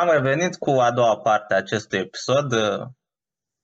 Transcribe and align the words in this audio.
Am 0.00 0.10
revenit 0.10 0.56
cu 0.56 0.70
a 0.70 0.92
doua 0.92 1.18
parte 1.18 1.54
a 1.54 1.56
acestui 1.56 1.98
episod 1.98 2.52
uh, 2.52 2.88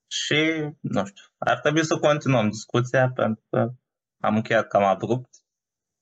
și, 0.07 0.71
nu 0.81 1.05
știu, 1.07 1.25
ar 1.39 1.61
trebui 1.61 1.85
să 1.85 1.99
continuăm 1.99 2.51
discuția 2.51 3.11
pentru 3.11 3.45
că 3.51 3.59
am 4.21 4.35
încheiat 4.35 4.69
cam 4.69 4.83
abrupt, 4.83 5.31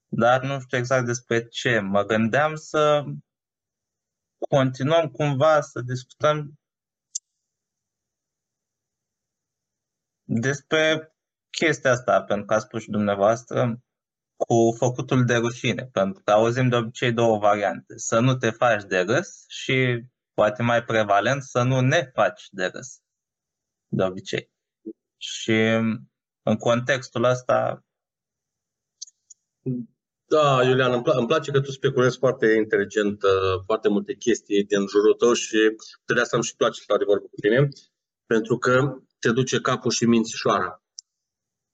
dar 0.08 0.42
nu 0.42 0.60
știu 0.60 0.78
exact 0.78 1.06
despre 1.06 1.48
ce. 1.48 1.78
Mă 1.80 2.02
gândeam 2.02 2.54
să 2.54 3.04
continuăm 4.48 5.08
cumva 5.08 5.60
să 5.60 5.80
discutăm 5.80 6.58
despre 10.22 11.14
chestia 11.50 11.90
asta, 11.90 12.22
pentru 12.22 12.46
că 12.46 12.54
a 12.54 12.58
spus 12.58 12.82
și 12.82 12.90
dumneavoastră, 12.90 13.82
cu 14.36 14.76
făcutul 14.76 15.24
de 15.24 15.34
rușine, 15.34 15.84
pentru 15.92 16.22
că 16.22 16.30
auzim 16.30 16.68
de 16.68 16.76
obicei 16.76 17.12
două 17.12 17.38
variante. 17.38 17.94
Să 17.96 18.20
nu 18.20 18.34
te 18.36 18.50
faci 18.50 18.84
de 18.84 19.00
râs 19.00 19.44
și 19.48 20.04
poate 20.34 20.62
mai 20.62 20.84
prevalent 20.84 21.42
să 21.42 21.62
nu 21.62 21.80
ne 21.80 22.10
faci 22.14 22.46
de 22.50 22.66
râs, 22.66 23.00
de 23.88 24.02
obicei. 24.02 24.50
Și 25.16 25.52
în 26.42 26.56
contextul 26.58 27.24
ăsta... 27.24 27.84
Da, 30.26 30.64
Iulian, 30.64 30.92
îmi, 30.92 31.02
pla- 31.02 31.16
îmi 31.16 31.26
place 31.26 31.50
că 31.50 31.60
tu 31.60 31.70
speculezi 31.70 32.18
foarte 32.18 32.46
inteligent 32.46 33.22
uh, 33.22 33.62
foarte 33.64 33.88
multe 33.88 34.14
chestii 34.14 34.64
din 34.64 34.86
jurul 34.86 35.14
tău 35.14 35.32
și 35.32 35.76
de 36.14 36.20
asta 36.20 36.36
îmi 36.36 36.44
și 36.44 36.56
place 36.56 36.76
să 36.76 36.82
stau 36.82 36.96
de 36.96 37.04
vorbă 37.04 37.26
cu 37.26 37.40
tine, 37.40 37.68
pentru 38.26 38.58
că 38.58 38.98
te 39.18 39.32
duce 39.32 39.60
capul 39.60 39.90
și 39.90 40.06
mințișoara. 40.06 40.82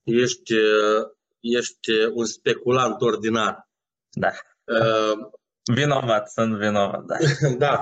Ești, 0.03 0.53
uh, 0.53 1.07
ești 1.39 1.91
un 2.13 2.25
speculant 2.25 3.01
ordinar. 3.01 3.69
Da. 4.09 4.29
Uh, 4.63 5.17
vinovat, 5.73 6.29
sunt 6.29 6.57
vinovat, 6.57 7.03
da. 7.05 7.15
da. 7.65 7.81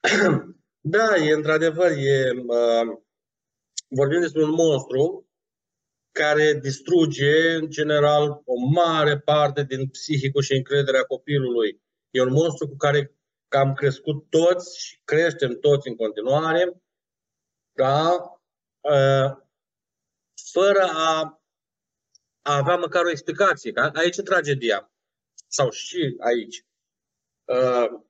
Da, 0.80 1.16
e 1.16 1.32
într-adevăr, 1.32 1.90
e, 1.90 2.30
uh, 2.30 2.98
vorbim 3.88 4.20
despre 4.20 4.42
un 4.42 4.50
monstru 4.50 5.28
care 6.12 6.58
distruge, 6.62 7.54
în 7.54 7.70
general, 7.70 8.42
o 8.44 8.54
mare 8.74 9.18
parte 9.18 9.64
din 9.64 9.88
psihicul 9.88 10.42
și 10.42 10.52
încrederea 10.52 11.02
copilului. 11.02 11.82
E 12.10 12.22
un 12.22 12.32
monstru 12.32 12.68
cu 12.68 12.76
care 12.76 13.14
am 13.48 13.72
crescut 13.72 14.30
toți 14.30 14.80
și 14.80 15.00
creștem 15.04 15.58
toți 15.58 15.88
în 15.88 15.96
continuare, 15.96 16.82
da? 17.72 18.10
Uh, 18.80 19.36
fără 20.52 20.82
a, 20.82 21.42
a 22.42 22.56
avea 22.56 22.76
măcar 22.76 23.04
o 23.04 23.10
explicație. 23.10 23.72
Aici 23.92 24.16
e 24.16 24.22
tragedia. 24.22 24.92
Sau 25.46 25.70
și 25.70 26.16
aici. 26.18 26.66
Uh, 27.44 28.07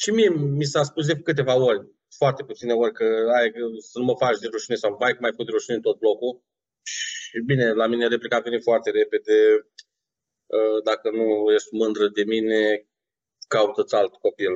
și 0.00 0.10
mie 0.10 0.28
mi 0.30 0.64
s-a 0.64 0.82
spus 0.82 1.06
de 1.06 1.16
câteva 1.16 1.56
ori, 1.56 1.80
foarte 2.16 2.42
puține 2.44 2.72
ori, 2.72 2.92
că 2.92 3.04
ai, 3.38 3.52
să 3.90 3.98
nu 3.98 4.04
mă 4.04 4.14
faci 4.16 4.38
de 4.38 4.48
rușine 4.50 4.76
sau 4.76 4.96
mai 5.00 5.16
mai 5.20 5.32
fut 5.36 5.46
de 5.46 5.52
rușine 5.52 5.76
în 5.76 5.82
tot 5.82 5.98
blocul. 5.98 6.42
Și 6.82 7.38
bine, 7.46 7.72
la 7.72 7.86
mine 7.86 8.06
replica 8.06 8.40
vine 8.40 8.58
foarte 8.58 8.90
repede. 8.90 9.36
Uh, 10.46 10.82
dacă 10.84 11.10
nu 11.10 11.52
ești 11.56 11.74
mândră 11.80 12.08
de 12.08 12.24
mine, 12.24 12.60
caută-ți 13.48 13.94
alt 13.94 14.14
copil. 14.14 14.52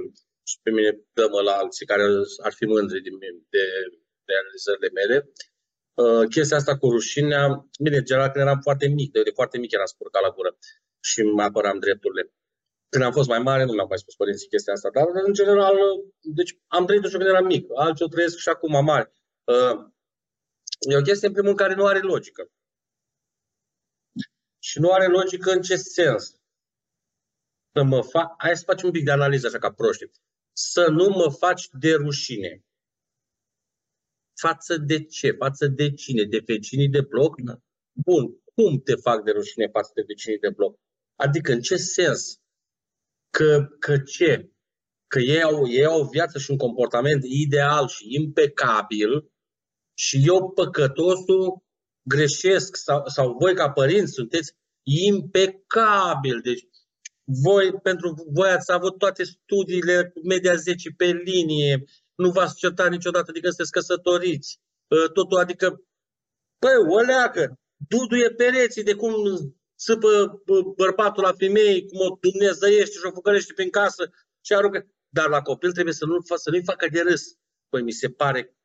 Și 0.48 0.56
pe 0.62 0.70
mine 0.70 0.90
dă-mă 1.12 1.40
la 1.40 1.52
alții 1.52 1.86
care 1.86 2.04
ar 2.42 2.52
fi 2.52 2.64
mândri 2.64 3.00
de, 3.02 3.10
de, 3.10 3.64
de 4.26 4.32
realizările 4.32 4.90
mele. 4.98 5.16
Uh, 6.02 6.28
chestia 6.34 6.56
asta 6.56 6.78
cu 6.78 6.90
rușinea, 6.90 7.42
bine, 7.84 8.02
general 8.02 8.30
când 8.30 8.44
eram 8.44 8.60
foarte 8.60 8.86
mic, 8.88 9.12
de, 9.12 9.22
de 9.22 9.30
foarte 9.38 9.58
mic 9.58 9.72
era 9.72 9.84
spurcat 9.84 10.22
la 10.22 10.34
gură 10.36 10.56
și 11.08 11.22
mă 11.22 11.42
apăram 11.42 11.78
drepturile. 11.78 12.32
Când 12.88 13.04
am 13.04 13.12
fost 13.12 13.28
mai 13.28 13.38
mare, 13.38 13.64
nu 13.64 13.72
mi-am 13.72 13.88
mai 13.88 13.98
spus 13.98 14.14
părinții 14.14 14.48
chestia 14.48 14.72
asta, 14.72 14.90
dar 14.90 15.06
în 15.26 15.32
general, 15.32 15.76
deci 16.20 16.58
am 16.66 16.86
trăit-o 16.86 17.08
și 17.08 17.16
când 17.16 17.28
eram 17.28 17.46
mic, 17.46 17.66
alții 17.74 18.04
o 18.04 18.08
trăiesc 18.08 18.36
și 18.36 18.48
acum 18.48 18.84
mari. 18.84 19.12
Uh, 19.44 19.76
e 20.90 20.96
o 20.96 21.02
chestie, 21.02 21.26
în 21.26 21.32
primul 21.32 21.48
rând, 21.48 21.60
care 21.60 21.74
nu 21.74 21.86
are 21.86 22.00
logică. 22.00 22.50
Și 24.58 24.80
nu 24.80 24.90
are 24.92 25.06
logică 25.06 25.50
în 25.50 25.62
ce 25.62 25.76
sens? 25.76 26.40
Să 27.72 27.82
mă 27.82 28.02
fac, 28.02 28.34
hai 28.38 28.56
să 28.56 28.62
facem 28.66 28.86
un 28.86 28.92
pic 28.92 29.04
de 29.04 29.10
analiză 29.10 29.46
așa 29.46 29.58
ca 29.58 29.72
proști. 29.72 30.10
Să 30.52 30.86
nu 30.90 31.08
mă 31.08 31.30
faci 31.38 31.68
de 31.72 31.94
rușine. 31.94 32.64
Față 34.40 34.76
de 34.76 35.04
ce? 35.04 35.30
Față 35.30 35.66
de 35.66 35.92
cine? 35.92 36.24
De 36.24 36.42
vecinii 36.46 36.88
de 36.88 37.00
bloc? 37.00 37.36
Bun. 37.92 38.40
Cum 38.54 38.80
te 38.80 38.94
fac 38.94 39.24
de 39.24 39.30
rușine 39.30 39.68
față 39.68 39.90
de 39.94 40.02
vecinii 40.06 40.38
de 40.38 40.50
bloc? 40.50 40.78
Adică 41.14 41.52
în 41.52 41.60
ce 41.60 41.76
sens? 41.76 42.40
Că, 43.36 43.66
că 43.78 43.98
ce? 43.98 44.50
Că 45.06 45.18
ei 45.18 45.42
au, 45.42 45.68
ei 45.68 45.84
au 45.84 46.00
o 46.00 46.08
viață 46.08 46.38
și 46.38 46.50
un 46.50 46.56
comportament 46.56 47.24
ideal 47.24 47.88
și 47.88 48.14
impecabil 48.14 49.30
și 49.94 50.22
eu, 50.26 50.50
păcătosul, 50.50 51.62
greșesc 52.08 52.76
sau, 52.76 53.02
sau 53.06 53.36
voi 53.38 53.54
ca 53.54 53.70
părinți 53.70 54.12
sunteți 54.12 54.52
impecabil. 55.08 56.40
Deci 56.42 56.62
voi, 57.44 57.72
pentru 57.82 58.14
voi 58.32 58.50
ați 58.50 58.72
avut 58.72 58.98
toate 58.98 59.22
studiile 59.22 60.12
media 60.22 60.54
10 60.54 60.90
pe 60.96 61.04
linie, 61.04 61.84
nu 62.14 62.30
v-ați 62.30 62.56
certat 62.56 62.90
niciodată, 62.90 63.26
adică 63.30 63.48
sunteți 63.48 63.70
căsătoriți. 63.70 64.60
Ă, 64.90 65.08
totul, 65.08 65.38
adică, 65.38 65.80
păi, 66.58 66.76
o 66.96 67.00
leacă, 67.00 67.58
duduie 67.76 68.30
pereții 68.30 68.82
de 68.82 68.94
cum 68.94 69.12
săpă 69.76 70.42
bărbatul 70.76 71.22
la 71.22 71.32
femei, 71.32 71.86
cum 71.86 71.98
o 72.00 72.18
dumnezăiește 72.20 72.98
și 72.98 73.06
o 73.06 73.10
făcărește 73.10 73.52
prin 73.52 73.70
casă 73.70 74.10
și 74.44 74.52
aruncă. 74.54 74.86
Dar 75.08 75.28
la 75.28 75.42
copil 75.42 75.72
trebuie 75.72 75.94
să 75.94 76.04
nu-l, 76.04 76.22
să 76.36 76.50
nu-i 76.50 76.64
facă 76.64 76.88
de 76.88 77.00
râs. 77.00 77.22
Păi 77.68 77.82
mi 77.82 77.92
se 77.92 78.10
pare 78.10 78.56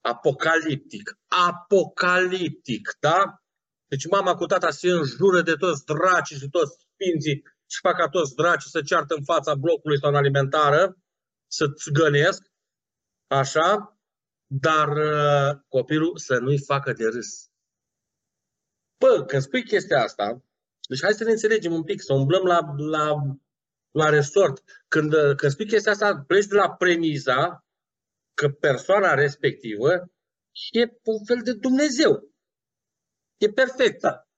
apocaliptic. 0.00 1.18
Apocaliptic, 1.26 2.96
da? 3.00 3.42
Deci 3.86 4.08
mama 4.08 4.34
cu 4.34 4.46
tata 4.46 4.70
se 4.70 4.90
înjură 4.90 5.40
de 5.40 5.54
toți 5.54 5.84
dracii 5.84 6.36
și 6.36 6.48
toți 6.48 6.76
sfinții 6.94 7.42
și 7.66 7.78
fac 7.80 7.96
ca 7.96 8.08
toți 8.08 8.34
dracii 8.34 8.70
să 8.70 8.82
ceartă 8.82 9.14
în 9.14 9.24
fața 9.24 9.54
blocului 9.54 9.98
sau 9.98 10.10
în 10.10 10.16
alimentară, 10.16 10.96
să-ți 11.46 11.90
gănesc, 11.92 12.42
așa, 13.26 13.98
dar 14.46 14.88
uh, 14.88 15.60
copilul 15.68 16.18
să 16.18 16.38
nu-i 16.38 16.58
facă 16.58 16.92
de 16.92 17.04
râs. 17.04 17.50
Bă, 18.98 19.24
când 19.26 19.42
spui 19.42 19.64
chestia 19.64 20.02
asta, 20.02 20.42
deci 20.88 21.02
hai 21.02 21.12
să 21.12 21.24
ne 21.24 21.30
înțelegem 21.30 21.72
un 21.72 21.84
pic, 21.84 22.00
să 22.00 22.12
umblăm 22.12 22.44
la, 22.44 22.60
la, 22.76 23.14
la 23.90 24.08
resort. 24.08 24.62
Când, 24.88 25.12
când 25.36 25.52
spui 25.52 25.66
chestia 25.66 25.92
asta, 25.92 26.24
pleci 26.26 26.46
de 26.46 26.54
la 26.54 26.70
premiza 26.70 27.66
că 28.34 28.48
persoana 28.48 29.14
respectivă 29.14 29.90
e 30.70 30.82
un 31.04 31.24
fel 31.24 31.40
de 31.42 31.52
Dumnezeu. 31.52 32.34
E 33.36 33.48
perfectă. 33.48 34.28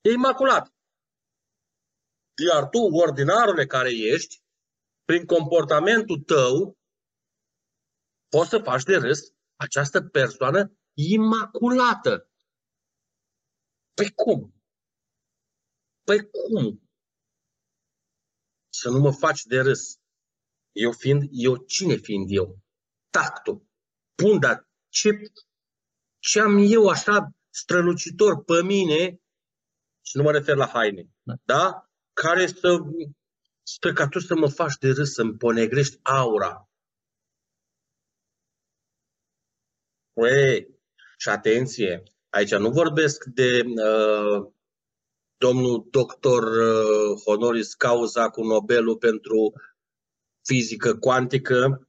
E 0.00 0.10
imaculat. 0.10 0.74
Iar 2.50 2.68
tu, 2.68 2.78
ordinarule 2.78 3.66
care 3.66 3.90
ești, 3.90 4.42
prin 5.04 5.24
comportamentul 5.24 6.18
tău, 6.18 6.78
poți 8.28 8.48
să 8.48 8.58
faci 8.58 8.82
de 8.82 8.96
râs 8.96 9.20
această 9.56 10.00
persoană 10.02 10.72
imaculată. 10.94 12.29
Păi 14.00 14.12
cum? 14.14 14.54
Păi 16.04 16.30
cum? 16.30 16.90
Să 18.68 18.88
nu 18.88 18.98
mă 18.98 19.12
faci 19.12 19.42
de 19.42 19.60
râs. 19.60 19.98
Eu 20.72 20.92
fiind, 20.92 21.28
eu 21.30 21.56
cine 21.56 21.94
fiind 21.96 22.26
eu? 22.30 22.58
Tactul. 23.10 23.66
Bun, 24.22 24.38
dar 24.40 24.68
ce, 24.88 25.10
ce 26.18 26.40
am 26.40 26.56
eu 26.58 26.88
așa 26.88 27.30
strălucitor 27.50 28.44
pe 28.44 28.62
mine, 28.62 29.20
și 30.02 30.16
nu 30.16 30.22
mă 30.22 30.30
refer 30.30 30.56
la 30.56 30.66
haine, 30.66 31.08
da? 31.22 31.34
da? 31.44 31.90
Care 32.12 32.46
să, 32.46 32.78
spre 33.62 33.92
ca 33.92 34.08
tu 34.08 34.18
să 34.18 34.34
mă 34.34 34.48
faci 34.48 34.76
de 34.78 34.90
râs, 34.90 35.12
să-mi 35.12 35.36
ponegrești 35.36 35.98
aura. 36.02 36.68
Ui, 40.12 40.80
și 41.18 41.28
atenție, 41.28 42.02
Aici 42.30 42.54
nu 42.54 42.70
vorbesc 42.70 43.24
de 43.24 43.62
uh, 43.64 44.52
domnul 45.36 45.86
doctor 45.90 46.42
uh, 46.42 47.20
honoris 47.24 47.74
causa 47.74 48.30
cu 48.30 48.42
Nobelul 48.42 48.96
pentru 48.96 49.52
fizică 50.42 50.96
cuantică, 50.96 51.88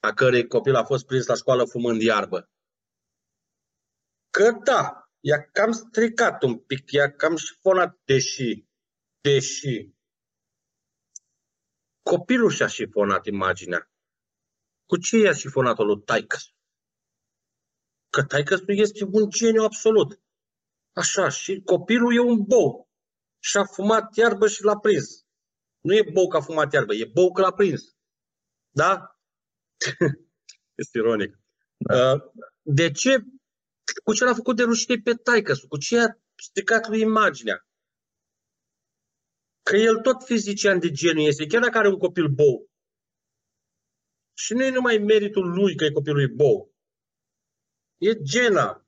a 0.00 0.12
cărei 0.12 0.46
copil 0.46 0.74
a 0.74 0.84
fost 0.84 1.06
prins 1.06 1.26
la 1.26 1.34
școală 1.34 1.64
fumând 1.64 2.02
iarbă. 2.02 2.50
Că 4.30 4.50
da, 4.64 5.10
i-a 5.20 5.42
cam 5.52 5.72
stricat 5.72 6.42
un 6.42 6.58
pic, 6.58 6.90
i-a 6.90 7.12
cam 7.12 7.36
șifonat, 7.36 7.98
deși, 8.04 8.64
deși 9.20 9.92
copilul 12.02 12.50
și-a 12.50 12.66
șifonat 12.66 13.26
imaginea. 13.26 13.90
Cu 14.86 14.96
ce 14.96 15.16
i-a 15.16 15.32
șifonat-o 15.32 15.84
lui 15.84 16.02
taică 16.02 16.36
Că 18.14 18.22
taică 18.22 18.56
este 18.66 19.04
un 19.04 19.30
geniu 19.30 19.62
absolut. 19.62 20.20
Așa, 20.92 21.28
și 21.28 21.62
copilul 21.64 22.14
e 22.14 22.18
un 22.18 22.42
bou. 22.42 22.88
Și 23.42 23.56
a 23.56 23.64
fumat 23.64 24.16
iarbă 24.16 24.48
și 24.48 24.64
l-a 24.64 24.78
prins. 24.78 25.24
Nu 25.80 25.94
e 25.94 26.10
bou 26.12 26.28
că 26.28 26.36
a 26.36 26.40
fumat 26.40 26.72
iarbă, 26.72 26.94
e 26.94 27.10
bou 27.12 27.32
că 27.32 27.40
l-a 27.40 27.52
prins. 27.52 27.82
Da? 28.70 29.18
este 30.80 30.98
ironic. 30.98 31.38
Da. 31.76 32.12
Uh, 32.12 32.20
de 32.62 32.90
ce? 32.90 33.24
Cu 34.04 34.12
ce 34.12 34.24
l-a 34.24 34.34
făcut 34.34 34.56
de 34.56 34.62
rușine 34.62 34.96
pe 35.04 35.12
taică 35.12 35.54
Cu 35.68 35.78
ce 35.78 35.98
a 36.00 36.06
stricat 36.42 36.88
lui 36.88 37.00
imaginea? 37.00 37.66
Că 39.62 39.76
el 39.76 39.96
tot 40.00 40.24
fizician 40.24 40.78
de 40.78 40.90
genul 40.90 41.26
este, 41.26 41.46
chiar 41.46 41.62
dacă 41.62 41.78
are 41.78 41.88
un 41.88 41.98
copil 41.98 42.28
bou. 42.28 42.70
Și 44.36 44.52
nu 44.52 44.62
e 44.62 44.70
numai 44.70 44.98
meritul 44.98 45.54
lui 45.54 45.76
că 45.76 45.84
e 45.84 45.90
copilul 45.90 46.32
bou. 46.34 46.73
E 48.08 48.12
gena. 48.22 48.86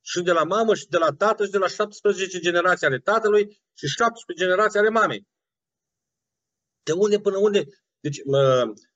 Și 0.00 0.22
de 0.22 0.32
la 0.32 0.44
mamă, 0.44 0.74
și 0.74 0.86
de 0.86 0.98
la 0.98 1.10
tată, 1.12 1.44
și 1.44 1.50
de 1.50 1.58
la 1.58 1.68
17 1.68 2.38
generații 2.38 2.86
ale 2.86 2.98
tatălui, 2.98 3.44
și 3.78 3.86
17 3.86 4.44
generații 4.44 4.78
ale 4.78 4.88
mamei. 4.88 5.26
De 6.82 6.92
unde 6.92 7.20
până 7.20 7.36
unde? 7.36 7.66
Deci, 8.00 8.20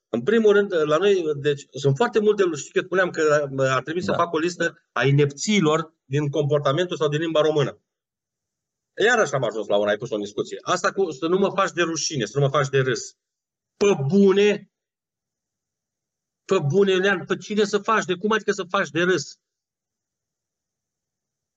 în 0.09 0.23
primul 0.23 0.53
rând, 0.53 0.73
la 0.73 0.97
noi, 0.97 1.23
deci, 1.35 1.65
sunt 1.71 1.95
foarte 1.95 2.19
multe, 2.19 2.43
știi 2.55 2.71
că 2.71 2.81
spuneam 2.85 3.09
că 3.09 3.49
ar 3.57 3.83
trebui 3.83 4.01
da. 4.01 4.11
să 4.11 4.19
fac 4.19 4.33
o 4.33 4.37
listă 4.37 4.89
a 4.91 5.05
inepțiilor 5.05 5.93
din 6.05 6.29
comportamentul 6.29 6.97
sau 6.97 7.09
din 7.09 7.19
limba 7.19 7.41
română. 7.41 7.81
Iarăși 9.05 9.33
am 9.33 9.43
ajuns 9.43 9.67
la 9.67 9.77
una, 9.77 9.89
ai 9.89 9.97
pus 9.97 10.09
o 10.09 10.17
discuție. 10.17 10.57
Asta 10.61 10.91
cu 10.91 11.11
să 11.11 11.27
nu 11.27 11.37
mă 11.37 11.49
faci 11.55 11.71
de 11.71 11.81
rușine, 11.81 12.25
să 12.25 12.39
nu 12.39 12.45
mă 12.45 12.51
faci 12.51 12.69
de 12.69 12.79
râs. 12.79 13.13
Pe 13.77 13.91
bune, 14.07 14.71
pe 16.49 16.59
bune, 16.59 16.95
Lean, 16.95 17.25
pe 17.25 17.37
cine 17.37 17.63
să 17.63 17.77
faci, 17.77 18.05
de 18.05 18.15
cum 18.15 18.31
adică 18.31 18.51
să 18.51 18.63
faci 18.69 18.89
de 18.89 19.01
râs? 19.01 19.39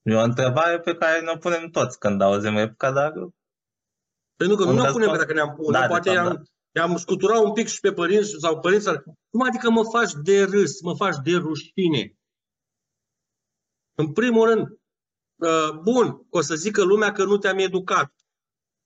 E 0.02 0.14
o 0.14 0.22
întrebare 0.22 0.80
pe 0.80 0.94
care 0.94 1.20
ne-o 1.20 1.36
punem 1.36 1.70
toți 1.70 1.98
când 1.98 2.20
auzim 2.20 2.56
epoca, 2.56 2.92
dar... 2.92 3.12
Pentru 4.36 4.56
că 4.56 4.64
nu 4.64 4.82
ne 4.82 4.90
punem, 4.90 5.16
dacă 5.16 5.32
ne-am 5.32 5.54
pune, 5.54 5.78
da, 5.78 5.86
poate 5.86 6.10
i-am, 6.10 6.34
da. 6.70 6.80
i-am 6.80 6.96
scuturat 6.96 7.42
un 7.42 7.52
pic 7.52 7.66
și 7.66 7.80
pe 7.80 7.92
părinți 7.92 8.34
sau 8.38 8.60
părinți. 8.60 8.88
Cum 9.30 9.42
adică 9.42 9.70
mă 9.70 9.82
faci 9.92 10.12
de 10.12 10.42
râs, 10.42 10.80
mă 10.80 10.94
faci 10.94 11.16
de 11.24 11.36
rușine? 11.36 12.16
În 13.94 14.12
primul 14.12 14.48
rând, 14.48 14.82
Uh, 15.42 15.78
bun, 15.82 16.26
o 16.30 16.40
să 16.40 16.54
zică 16.54 16.82
lumea 16.82 17.12
că 17.12 17.24
nu 17.24 17.36
te-am 17.36 17.58
educat. 17.58 18.14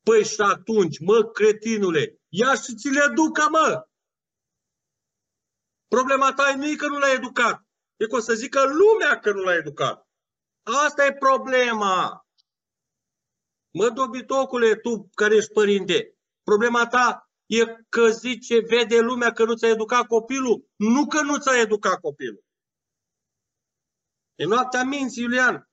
Păi 0.02 0.24
și 0.24 0.40
atunci, 0.40 0.98
mă, 0.98 1.24
cretinule, 1.24 2.20
ia 2.28 2.54
și 2.54 2.74
ți 2.74 2.88
le 2.88 3.00
educă, 3.10 3.46
mă! 3.50 3.86
Problema 5.88 6.32
ta 6.32 6.56
nu 6.56 6.66
e 6.66 6.74
că 6.74 6.86
nu 6.86 6.98
l-ai 6.98 7.14
educat. 7.14 7.66
E 7.96 8.06
că 8.06 8.16
o 8.16 8.20
să 8.20 8.34
zică 8.34 8.62
lumea 8.64 9.18
că 9.18 9.32
nu 9.32 9.40
l-ai 9.40 9.56
educat. 9.56 10.08
Asta 10.62 11.04
e 11.04 11.12
problema. 11.12 12.26
Mă, 13.70 13.88
dobitocule, 13.88 14.76
tu 14.76 15.08
care 15.14 15.34
ești 15.34 15.52
părinte, 15.52 16.16
problema 16.42 16.86
ta 16.86 17.30
e 17.46 17.64
că 17.88 18.08
zice, 18.08 18.58
vede 18.58 19.00
lumea 19.00 19.32
că 19.32 19.44
nu 19.44 19.54
ți-a 19.54 19.68
educat 19.68 20.06
copilul, 20.06 20.68
nu 20.76 21.06
că 21.06 21.20
nu 21.20 21.38
ți-a 21.38 21.60
educat 21.60 22.00
copilul. 22.00 22.44
E 24.34 24.44
noaptea 24.44 24.84
minții, 24.84 25.22
Iulian. 25.22 25.70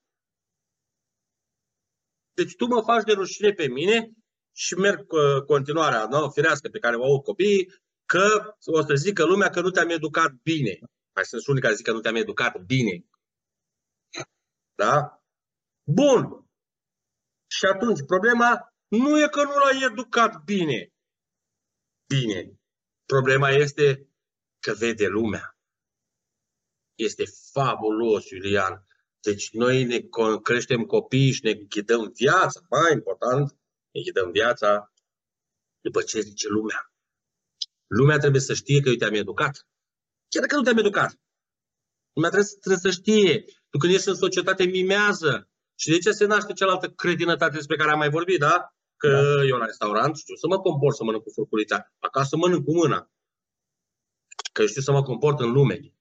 Deci 2.34 2.56
tu 2.56 2.66
mă 2.66 2.82
faci 2.82 3.04
de 3.04 3.12
rușine 3.12 3.52
pe 3.52 3.66
mine 3.66 4.10
și 4.52 4.74
merg 4.74 5.12
uh, 5.12 5.42
continuarea 5.46 6.06
nu? 6.06 6.30
firească 6.30 6.68
pe 6.68 6.78
care 6.78 6.96
o 6.96 7.04
au 7.04 7.20
copiii, 7.20 7.72
că 8.06 8.54
o 8.64 8.82
să 8.82 8.94
zică 8.94 9.24
lumea 9.24 9.50
că 9.50 9.60
nu 9.60 9.70
te-am 9.70 9.88
educat 9.88 10.32
bine. 10.42 10.78
Mai 11.14 11.24
sunt 11.24 11.46
unii 11.46 11.62
care 11.62 11.74
zic 11.74 11.84
că 11.84 11.92
nu 11.92 12.00
te-am 12.00 12.14
educat 12.14 12.62
bine. 12.62 13.06
Da? 14.74 15.22
Bun. 15.84 16.48
Și 17.46 17.64
atunci, 17.64 18.06
problema 18.06 18.74
nu 18.88 19.22
e 19.22 19.28
că 19.28 19.42
nu 19.42 19.56
l-ai 19.58 19.82
educat 19.90 20.44
bine. 20.44 20.92
Bine. 22.06 22.60
Problema 23.06 23.50
este 23.50 24.08
că 24.58 24.72
vede 24.72 25.06
lumea. 25.06 25.58
Este 26.94 27.24
fabulos, 27.52 28.30
Iulian. 28.30 28.86
Deci 29.20 29.52
noi 29.52 29.84
ne 29.84 29.98
creștem 30.42 30.84
copii 30.84 31.32
și 31.32 31.44
ne 31.44 31.54
ghidăm 31.54 32.12
viața, 32.14 32.60
mai 32.70 32.92
important, 32.92 33.58
ne 33.90 34.00
ghidăm 34.00 34.30
viața 34.30 34.92
după 35.80 36.02
ce 36.02 36.20
zice 36.20 36.48
lumea. 36.48 36.93
Lumea 37.86 38.18
trebuie 38.18 38.40
să 38.40 38.54
știe 38.54 38.80
că 38.80 38.88
eu 38.88 38.94
te-am 38.94 39.14
educat. 39.14 39.66
Chiar 40.28 40.42
dacă 40.42 40.56
nu 40.56 40.62
te-am 40.62 40.78
educat. 40.78 41.20
Lumea 42.12 42.30
trebuie, 42.30 42.52
trebuie 42.60 42.92
să 42.92 43.00
știe. 43.00 43.44
Tu 43.70 43.78
când 43.78 43.92
ești 43.92 44.08
în 44.08 44.14
societate, 44.14 44.64
mimează. 44.64 45.48
Și 45.74 45.90
de 45.90 45.98
ce 45.98 46.10
se 46.10 46.24
naște 46.24 46.52
cealaltă 46.52 46.88
cretinătate 46.88 47.56
despre 47.56 47.76
care 47.76 47.90
am 47.90 47.98
mai 47.98 48.10
vorbit, 48.10 48.38
da? 48.38 48.74
Că 48.96 49.08
da. 49.08 49.44
eu 49.44 49.56
la 49.56 49.64
restaurant 49.64 50.16
știu 50.16 50.34
să 50.34 50.46
mă 50.46 50.60
comport 50.60 50.96
să 50.96 51.04
mănânc 51.04 51.22
cu 51.22 51.30
furculița. 51.30 51.92
Acasă 51.98 52.36
mănânc 52.36 52.64
cu 52.64 52.72
mâna. 52.72 53.10
Că 54.52 54.60
eu 54.60 54.66
știu 54.66 54.82
să 54.82 54.92
mă 54.92 55.02
comport 55.02 55.40
în 55.40 55.52
lume. 55.52 55.92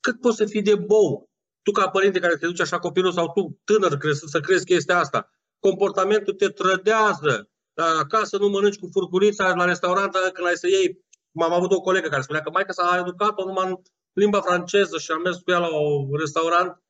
Cât 0.00 0.20
poți 0.20 0.36
să 0.36 0.44
fii 0.44 0.62
de 0.62 0.74
bou? 0.74 1.32
tu 1.62 1.70
ca 1.70 1.88
părinte 1.88 2.18
care 2.18 2.36
te 2.36 2.46
duci 2.46 2.60
așa 2.60 2.78
copilul 2.78 3.12
sau 3.12 3.32
tu 3.32 3.60
tânăr 3.64 3.96
crezi, 3.96 4.24
să 4.26 4.40
crezi 4.40 4.64
chestia 4.64 4.98
asta, 4.98 5.30
comportamentul 5.58 6.34
te 6.34 6.48
trădează. 6.48 7.50
Dar 7.74 7.96
acasă 7.96 8.36
nu 8.38 8.48
mănânci 8.48 8.78
cu 8.78 8.88
furculița 8.92 9.54
la 9.54 9.64
restaurant 9.64 10.12
când 10.32 10.46
ai 10.46 10.56
să 10.56 10.68
iei. 10.68 11.04
M-am 11.32 11.52
avut 11.52 11.72
o 11.72 11.80
colegă 11.80 12.08
care 12.08 12.22
spunea 12.22 12.42
că 12.42 12.50
mai 12.50 12.64
că 12.64 12.72
s-a 12.72 12.98
educat-o 12.98 13.44
numai 13.44 13.68
în 13.68 13.76
limba 14.12 14.40
franceză 14.40 14.98
și 14.98 15.10
am 15.10 15.20
mers 15.20 15.36
cu 15.36 15.50
ea 15.50 15.58
la 15.58 15.76
un 15.76 16.16
restaurant 16.16 16.82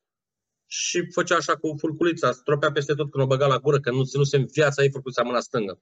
și 0.65 1.11
făcea 1.11 1.35
așa 1.35 1.57
cu 1.57 1.75
furculița, 1.77 2.31
stropea 2.31 2.71
peste 2.71 2.93
tot 2.93 3.11
când 3.11 3.23
o 3.23 3.27
băga 3.27 3.47
la 3.47 3.59
gură, 3.59 3.79
că 3.79 3.91
nu 3.91 4.03
ținuse 4.03 4.37
în 4.37 4.45
viața 4.45 4.83
ei 4.83 4.91
furculița 4.91 5.23
mâna 5.23 5.39
stângă. 5.39 5.81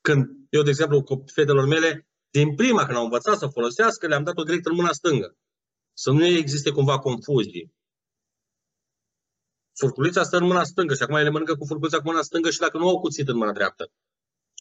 Când 0.00 0.26
eu, 0.50 0.62
de 0.62 0.68
exemplu, 0.68 1.02
cu 1.02 1.24
fetelor 1.32 1.66
mele, 1.66 2.08
din 2.30 2.54
prima 2.54 2.84
când 2.84 2.96
au 2.96 3.04
învățat 3.04 3.38
să 3.38 3.46
folosească, 3.46 4.06
le-am 4.06 4.24
dat-o 4.24 4.42
direct 4.42 4.66
în 4.66 4.74
mâna 4.74 4.92
stângă. 4.92 5.36
Să 5.92 6.10
nu 6.10 6.24
existe 6.24 6.70
cumva 6.70 6.98
confuzii. 6.98 7.74
Furculița 9.78 10.22
stă 10.22 10.36
în 10.36 10.46
mâna 10.46 10.64
stângă 10.64 10.94
și 10.94 11.02
acum 11.02 11.14
ele 11.14 11.30
mănâncă 11.30 11.56
cu 11.56 11.64
furculița 11.64 11.98
cu 11.98 12.06
mâna 12.06 12.22
stângă 12.22 12.50
și 12.50 12.58
dacă 12.58 12.78
nu 12.78 12.88
au 12.88 13.00
cuțit 13.00 13.28
în 13.28 13.36
mâna 13.36 13.52
dreaptă. 13.52 13.92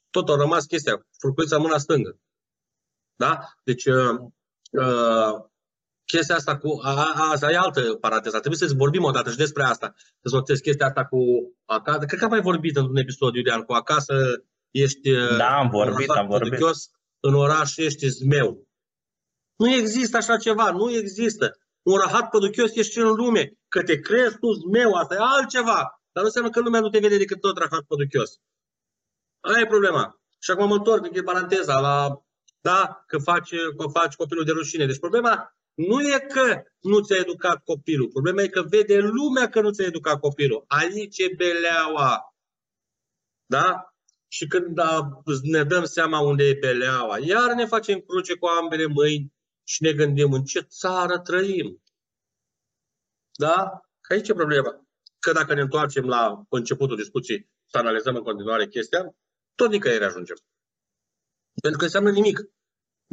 Tot 0.09 0.29
a 0.29 0.35
rămas 0.35 0.65
chestia, 0.65 1.07
furculița 1.19 1.55
în 1.55 1.61
mâna 1.61 1.77
stângă. 1.77 2.19
Da? 3.15 3.39
Deci, 3.63 3.85
uh, 3.85 4.19
uh, 4.71 5.33
chestia 6.05 6.35
asta 6.35 6.57
cu... 6.57 6.79
A, 6.83 7.11
a, 7.15 7.31
asta 7.31 7.51
e 7.51 7.57
altă 7.57 7.81
paranteză. 7.81 8.39
Trebuie 8.39 8.69
să 8.69 8.75
vorbim 8.75 9.03
o 9.03 9.11
dată 9.11 9.29
și 9.29 9.37
despre 9.37 9.63
asta. 9.63 9.93
Să 10.21 10.35
notezi 10.35 10.61
chestia 10.61 10.85
asta 10.85 11.05
cu 11.05 11.17
acasă. 11.65 12.05
Cred 12.05 12.19
că 12.19 12.25
am 12.25 12.31
mai 12.31 12.41
vorbit 12.41 12.75
într-un 12.75 12.97
episod, 12.97 13.35
Iulian, 13.35 13.61
cu 13.61 13.73
acasă 13.73 14.13
ești... 14.71 15.11
Da, 15.37 15.57
am 15.57 15.69
vorbit, 15.69 16.09
am 16.09 16.27
vorbit. 16.27 16.59
În 17.19 17.33
oraș 17.33 17.77
ești 17.77 18.07
zmeu. 18.07 18.67
Nu 19.55 19.73
există 19.73 20.17
așa 20.17 20.37
ceva, 20.37 20.71
nu 20.71 20.91
există. 20.91 21.57
Un 21.81 21.97
rahat 21.97 22.29
păduchios 22.29 22.75
ești 22.75 22.99
în 22.99 23.13
lume. 23.13 23.53
Că 23.67 23.83
te 23.83 23.99
crezi 23.99 24.37
tu 24.39 24.51
zmeu, 24.51 24.93
asta 24.93 25.15
e 25.15 25.17
altceva. 25.21 26.01
Dar 26.11 26.23
nu 26.23 26.25
înseamnă 26.25 26.49
că 26.49 26.59
lumea 26.59 26.79
nu 26.79 26.89
te 26.89 26.99
vede 26.99 27.17
decât 27.17 27.39
tot 27.41 27.57
rahat 27.57 27.81
păduchios. 27.87 28.39
Aia 29.39 29.59
e 29.59 29.65
problema. 29.65 30.21
Și 30.39 30.51
acum 30.51 30.67
mă 30.67 30.75
întorc 30.75 31.15
în 31.15 31.23
paranteza 31.23 31.79
la, 31.79 32.23
da, 32.61 33.03
că 33.07 33.17
faci, 33.17 33.55
că 33.77 33.87
faci 33.87 34.15
copilul 34.15 34.45
de 34.45 34.51
rușine. 34.51 34.85
Deci 34.85 34.99
problema 34.99 35.57
nu 35.73 36.01
e 36.01 36.19
că 36.19 36.63
nu 36.79 36.99
ți-a 36.99 37.17
educat 37.17 37.63
copilul. 37.63 38.07
Problema 38.07 38.41
e 38.41 38.47
că 38.47 38.61
vede 38.61 38.99
lumea 38.99 39.49
că 39.49 39.61
nu 39.61 39.71
ți-a 39.71 39.85
educat 39.85 40.19
copilul. 40.19 40.63
Aici 40.67 41.17
e 41.17 41.33
beleaua. 41.37 42.35
Da? 43.45 43.93
Și 44.27 44.47
când 44.47 44.75
da, 44.75 45.21
ne 45.41 45.63
dăm 45.63 45.83
seama 45.83 46.19
unde 46.19 46.43
e 46.43 46.57
beleaua, 46.59 47.19
iar 47.19 47.53
ne 47.53 47.65
facem 47.65 47.99
cruce 47.99 48.35
cu 48.35 48.45
ambele 48.45 48.85
mâini 48.85 49.33
și 49.63 49.83
ne 49.83 49.93
gândim 49.93 50.33
în 50.33 50.43
ce 50.43 50.59
țară 50.59 51.19
trăim. 51.19 51.83
Da? 53.31 53.81
Că 54.01 54.13
aici 54.13 54.27
e 54.27 54.33
problema. 54.33 54.87
Că 55.19 55.31
dacă 55.31 55.53
ne 55.53 55.61
întoarcem 55.61 56.07
la 56.07 56.45
începutul 56.49 56.95
discuției 56.95 57.49
să 57.65 57.77
analizăm 57.77 58.15
în 58.15 58.23
continuare 58.23 58.67
chestia, 58.67 59.15
tot 59.61 59.69
nicăieri 59.71 60.03
ajungem. 60.03 60.39
Pentru 61.61 61.79
că 61.79 61.85
înseamnă 61.85 62.11
nimic. 62.11 62.37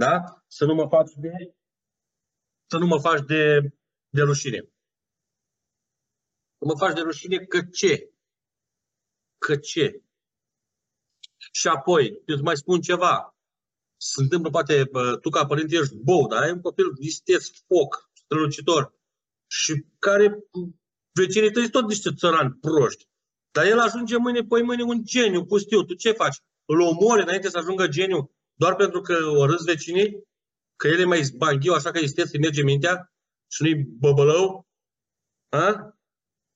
Da? 0.05 0.15
Să 0.47 0.65
nu 0.65 0.75
mă 0.75 0.87
faci 0.89 1.13
de 1.25 1.33
să 2.71 2.77
nu 2.79 2.87
mă 2.87 2.99
faci 3.01 3.23
de, 3.27 3.43
de 4.09 4.23
rușine. 4.23 4.61
Mă 6.59 6.75
faci 6.79 6.95
de 6.95 7.01
rușine 7.01 7.37
că 7.45 7.59
ce? 7.79 8.11
Că 9.39 9.57
ce? 9.57 10.03
Și 11.53 11.69
apoi, 11.69 12.07
eu 12.27 12.35
îți 12.35 12.43
mai 12.43 12.57
spun 12.57 12.81
ceva. 12.81 13.37
Se 13.97 14.23
întâmplă, 14.23 14.51
poate, 14.51 14.91
tu 15.21 15.31
ca 15.31 15.47
părinte 15.47 15.77
ești 15.77 15.97
bou, 15.97 16.27
dar 16.27 16.43
ai 16.43 16.53
un 16.53 16.61
copil 16.61 16.87
isteț, 17.01 17.49
foc, 17.67 18.11
strălucitor, 18.13 18.95
și 19.47 19.87
care 19.99 20.39
vecinii 21.13 21.51
tăi 21.51 21.63
sunt 21.63 21.73
tot 21.73 21.87
niște 21.89 22.11
țărani 22.15 22.59
proști. 22.61 23.09
Dar 23.57 23.67
el 23.67 23.79
ajunge 23.79 24.17
mâine, 24.17 24.43
poi 24.43 24.63
mâine 24.63 24.83
un 24.83 25.05
geniu 25.05 25.45
pustiu. 25.45 25.83
Tu 25.83 25.95
ce 25.95 26.13
faci? 26.13 26.43
Îl 26.65 26.81
omori 26.81 27.23
înainte 27.23 27.49
să 27.49 27.59
ajungă 27.59 27.87
geniu 27.87 28.31
doar 28.55 28.75
pentru 28.75 29.01
că 29.01 29.15
o 29.27 29.47
râs 29.47 29.65
vecinii? 29.65 30.29
Că 30.77 30.89
el 30.89 31.01
e 31.01 31.05
mai 31.05 31.23
zbanghiu, 31.23 31.73
așa 31.73 31.91
că 31.91 31.99
isteț, 31.99 32.25
îți 32.25 32.39
merge 32.39 32.63
mintea 32.63 33.13
și 33.51 33.63
nu-i 33.63 33.75
băbălău? 33.75 34.67
Ha? 35.49 35.97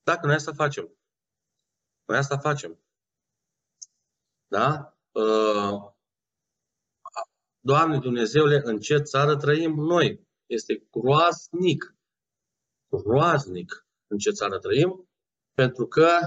Dacă 0.02 0.26
noi 0.26 0.34
asta 0.34 0.52
facem. 0.52 0.98
Noi 2.04 2.18
asta 2.18 2.38
facem. 2.38 2.78
Da? 4.46 4.96
Uh, 5.10 5.92
Doamne 7.60 7.98
Dumnezeule, 7.98 8.60
în 8.64 8.78
ce 8.78 8.98
țară 8.98 9.36
trăim 9.36 9.74
noi? 9.74 10.28
Este 10.46 10.86
groaznic. 10.90 11.94
Groaznic 12.88 13.86
în 14.06 14.18
ce 14.18 14.30
țară 14.30 14.58
trăim, 14.58 15.08
pentru 15.54 15.86
că 15.86 16.18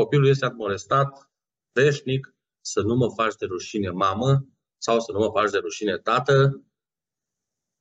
copilul 0.00 0.28
este 0.28 0.44
admorestat 0.44 1.30
veșnic 1.72 2.34
să 2.60 2.80
nu 2.80 2.94
mă 2.94 3.08
faci 3.16 3.34
de 3.34 3.46
rușine 3.46 3.90
mamă 3.90 4.46
sau 4.76 5.00
să 5.00 5.12
nu 5.12 5.18
mă 5.18 5.30
faci 5.30 5.50
de 5.50 5.58
rușine 5.58 5.98
tată. 5.98 6.64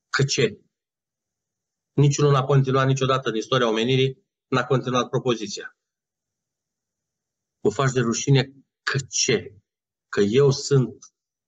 Că 0.10 0.24
ce? 0.24 0.62
Niciunul 1.94 2.32
n-a 2.32 2.44
continuat 2.44 2.88
niciodată 2.88 3.30
în 3.30 3.36
istoria 3.36 3.70
omenirii, 3.70 4.26
n-a 4.48 4.66
continuat 4.66 5.10
propoziția. 5.10 5.78
Mă 7.64 7.72
faci 7.72 7.92
de 7.92 8.00
rușine 8.00 8.52
că 8.84 8.98
ce? 9.10 9.62
Că 10.10 10.20
eu 10.20 10.52
sunt 10.52 10.98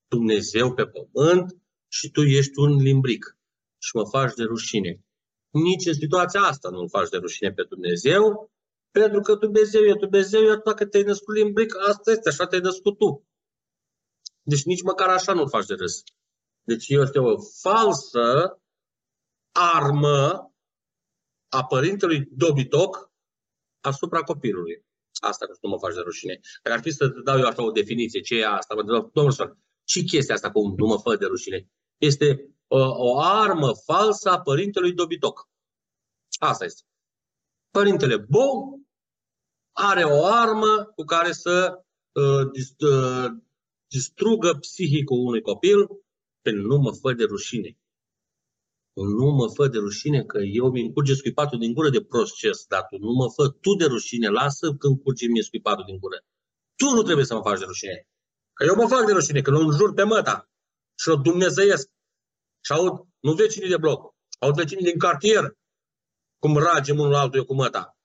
Dumnezeu 0.07 0.73
pe 0.73 0.85
pământ 0.87 1.57
și 1.87 2.11
tu 2.11 2.21
ești 2.21 2.59
un 2.59 2.75
limbric 2.75 3.37
și 3.81 3.95
mă 3.95 4.05
faci 4.09 4.33
de 4.33 4.43
rușine. 4.43 5.03
Nici 5.49 5.85
în 5.85 5.93
situația 5.93 6.41
asta 6.41 6.69
nu-l 6.69 6.89
faci 6.89 7.09
de 7.09 7.17
rușine 7.17 7.51
pe 7.53 7.63
Dumnezeu, 7.63 8.51
pentru 8.91 9.21
că 9.21 9.35
Dumnezeu 9.35 9.81
e 9.81 9.93
Dumnezeu, 9.93 10.43
iar 10.43 10.57
dacă 10.57 10.85
te-ai 10.85 11.03
născut 11.03 11.35
limbric, 11.35 11.77
asta 11.87 12.11
este, 12.11 12.29
așa 12.29 12.47
te-ai 12.47 12.61
născut 12.61 12.97
tu. 12.97 13.27
Deci 14.41 14.63
nici 14.63 14.81
măcar 14.81 15.09
așa 15.09 15.33
nu-l 15.33 15.49
faci 15.49 15.65
de 15.65 15.73
râs. 15.73 16.03
Deci 16.63 16.87
este 16.87 17.19
o 17.19 17.37
falsă 17.61 18.59
armă 19.51 20.53
a 21.49 21.65
părintelui 21.65 22.25
dobitoc 22.31 23.11
asupra 23.79 24.23
copilului. 24.23 24.85
Asta 25.21 25.45
că 25.45 25.57
nu 25.61 25.69
mă 25.69 25.77
faci 25.79 25.93
de 25.93 25.99
rușine. 25.99 26.39
Dacă 26.63 26.75
ar 26.75 26.81
fi 26.81 26.91
să 26.91 27.09
te 27.09 27.21
dau 27.23 27.37
eu 27.37 27.45
așa 27.45 27.63
o 27.63 27.71
definiție, 27.71 28.21
ce 28.21 28.35
e 28.35 28.47
asta? 28.47 28.75
Mă 28.75 29.09
domnul 29.13 29.57
ce 29.83 30.03
chestia 30.03 30.35
asta 30.35 30.51
cu 30.51 30.67
nu 30.77 30.85
mă 30.85 30.97
fă 30.97 31.15
de 31.15 31.25
rușine? 31.25 31.69
Este 31.97 32.55
o, 32.67 32.79
o 32.79 33.19
armă 33.19 33.71
falsă 33.85 34.29
a 34.29 34.41
părintelui 34.41 34.93
dobitoc. 34.93 35.49
Asta 36.39 36.65
este. 36.65 36.81
Părintele 37.71 38.17
Bou 38.17 38.78
are 39.81 40.03
o 40.03 40.25
armă 40.25 40.91
cu 40.95 41.03
care 41.03 41.31
să 41.31 41.83
uh, 42.11 42.51
dist, 42.51 42.81
uh, 42.81 43.25
distrugă 43.87 44.53
psihicul 44.53 45.17
unui 45.17 45.41
copil 45.41 45.87
pe 46.41 46.51
nu 46.51 46.77
mă 46.77 46.91
fă 46.91 47.13
de 47.13 47.23
rușine. 47.23 47.77
Nu 48.93 49.25
mă 49.25 49.47
fă 49.47 49.67
de 49.67 49.77
rușine 49.77 50.23
că 50.23 50.39
eu 50.39 50.69
mi 50.69 50.81
încurge 50.81 51.13
scuipatul 51.13 51.59
din 51.59 51.73
gură 51.73 51.89
de 51.89 52.03
proces, 52.03 52.65
dar 52.65 52.85
tu 52.89 52.97
nu 52.97 53.11
mă 53.11 53.29
fă 53.29 53.49
tu 53.49 53.75
de 53.75 53.85
rușine, 53.85 54.27
lasă 54.27 54.73
când 54.73 55.01
curge 55.01 55.27
mie 55.27 55.43
scuipatul 55.43 55.83
din 55.85 55.97
gură. 55.97 56.25
Tu 56.75 56.95
nu 56.95 57.01
trebuie 57.01 57.25
să 57.25 57.33
mă 57.33 57.41
faci 57.41 57.59
de 57.59 57.65
rușine. 57.65 58.07
Că 58.53 58.65
eu 58.65 58.75
mă 58.75 58.87
fac 58.87 59.05
de 59.05 59.11
rușine, 59.11 59.41
că 59.41 59.51
nu 59.51 59.71
jur 59.71 59.93
pe 59.93 60.03
măta 60.03 60.49
și 60.99 61.09
o 61.09 61.15
dumnezeiesc. 61.15 61.89
Și 62.65 62.71
aud, 62.71 63.07
nu 63.19 63.33
vecinii 63.33 63.69
de 63.69 63.77
bloc, 63.77 64.15
aud 64.39 64.55
vecinii 64.55 64.83
din 64.83 64.99
cartier, 64.99 65.57
cum 66.39 66.57
ragem 66.57 66.99
unul 66.99 67.15
altul 67.15 67.39
eu 67.39 67.45
cu 67.45 67.53
măta. 67.53 67.98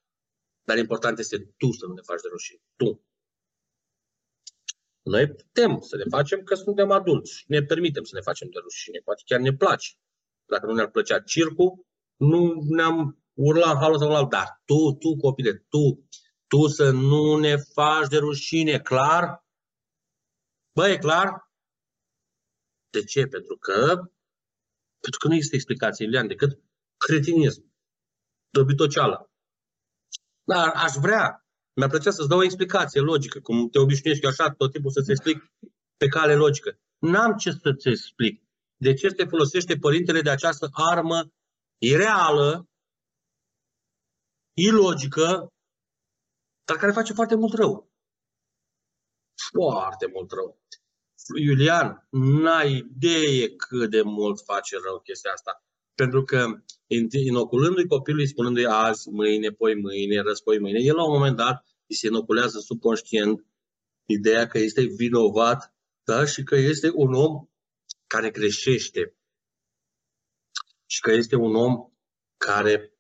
Dar 0.65 0.79
important 0.79 1.19
este 1.19 1.39
tu 1.39 1.73
să 1.73 1.87
nu 1.87 1.93
ne 1.93 2.01
faci 2.01 2.21
de 2.21 2.29
rușine. 2.31 2.61
Tu. 2.77 3.05
Noi 5.03 5.29
putem 5.29 5.81
să 5.81 5.97
ne 5.97 6.05
facem 6.09 6.43
că 6.43 6.55
suntem 6.55 6.91
adulți. 6.91 7.45
Ne 7.47 7.63
permitem 7.63 8.05
să 8.05 8.15
ne 8.15 8.21
facem 8.21 8.49
de 8.51 8.59
rușine. 8.63 8.99
Poate 8.99 9.23
chiar 9.25 9.41
ne 9.41 9.53
place. 9.53 9.89
Dacă 10.47 10.67
nu 10.67 10.75
ne-ar 10.75 10.91
plăcea 10.91 11.21
circul, 11.21 11.87
nu 12.17 12.63
ne-am 12.69 13.25
urlat 13.33 13.75
în 13.75 13.81
halul 13.81 13.99
sau 13.99 14.29
Dar 14.29 14.63
tu, 14.65 14.93
tu, 14.93 15.17
copile, 15.17 15.55
tu, 15.55 16.09
tu 16.47 16.67
să 16.67 16.91
nu 16.91 17.39
ne 17.39 17.57
faci 17.57 18.09
de 18.09 18.17
rușine, 18.17 18.81
clar? 18.81 19.47
Bă, 20.75 20.89
e 20.89 20.99
clar? 20.99 21.53
De 22.91 23.05
ce? 23.05 23.27
Pentru 23.27 23.57
că, 23.57 23.95
pentru 25.01 25.19
că 25.21 25.29
nu 25.29 25.35
există 25.35 25.55
explicație, 25.55 26.05
Iulian, 26.05 26.27
decât 26.27 26.61
cretinism, 26.97 27.73
dobitoceală. 28.51 29.34
Dar 30.45 30.73
aș 30.75 30.93
vrea, 30.95 31.47
mi-ar 31.77 31.89
plăcea 31.89 32.11
să-ți 32.11 32.29
dau 32.29 32.39
o 32.39 32.45
explicație 32.45 33.01
logică, 33.01 33.41
cum 33.41 33.69
te 33.69 33.79
obișnuiești 33.79 34.25
eu 34.25 34.31
așa 34.31 34.51
tot 34.51 34.73
timpul 34.73 34.91
să-ți 34.91 35.11
explic 35.11 35.53
pe 35.97 36.07
cale 36.07 36.35
logică. 36.35 36.79
N-am 36.99 37.37
ce 37.37 37.51
să-ți 37.51 37.89
explic. 37.89 38.43
De 38.77 38.95
ce 38.95 39.09
te 39.09 39.25
folosește 39.25 39.77
părintele 39.77 40.21
de 40.21 40.31
această 40.31 40.69
armă 40.73 41.33
ireală, 41.79 42.69
ilogică, 44.57 45.53
dar 46.65 46.77
care 46.77 46.93
face 46.93 47.13
foarte 47.13 47.35
mult 47.35 47.53
rău. 47.55 47.93
Foarte 49.53 50.07
mult 50.07 50.31
rău. 50.31 50.59
Iulian, 51.37 52.07
n-ai 52.11 52.77
idee 52.77 53.57
cât 53.57 53.91
de 53.91 54.03
mult 54.03 54.41
face 54.45 54.77
rău 54.85 55.01
chestia 55.01 55.33
asta. 55.33 55.65
Pentru 55.95 56.25
că 56.25 56.47
inoculându-i 57.11 57.87
copilului, 57.87 58.27
spunându-i 58.27 58.67
azi, 58.67 59.11
mâine, 59.11 59.51
poi 59.51 59.75
mâine, 59.75 60.21
răspoi 60.21 60.59
mâine, 60.59 60.79
el 60.81 60.95
la 60.95 61.05
un 61.05 61.13
moment 61.13 61.37
dat 61.37 61.67
îi 61.87 61.95
se 61.95 62.07
inoculează 62.07 62.59
subconștient 62.59 63.47
ideea 64.07 64.47
că 64.47 64.59
este 64.59 64.83
vinovat 64.83 65.75
da? 66.05 66.25
și 66.25 66.43
că 66.43 66.57
este 66.57 66.91
un 66.95 67.15
om 67.15 67.49
care 68.07 68.31
greșește 68.31 69.17
și 70.87 71.01
că 71.01 71.13
este 71.13 71.37
un 71.37 71.55
om 71.55 71.93
care 72.37 72.99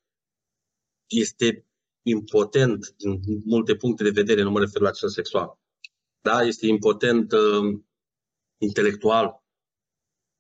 este 1.07 1.67
impotent 2.03 2.95
din 2.97 3.21
multe 3.45 3.77
puncte 3.77 4.03
de 4.03 4.11
vedere, 4.11 4.43
nu 4.43 4.51
mă 4.51 4.61
refer 4.61 4.81
la 4.81 4.91
cel 4.91 5.09
sexual. 5.09 5.59
Da? 6.21 6.43
Este 6.43 6.67
impotent 6.67 7.33
uh, 7.33 7.81
intelectual 8.59 9.45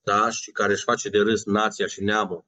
da? 0.00 0.30
și 0.30 0.50
care 0.50 0.73
își 0.73 0.82
face 0.82 1.08
de 1.08 1.18
râs 1.18 1.44
nația 1.44 1.87
și 1.87 2.02
neamul. 2.02 2.44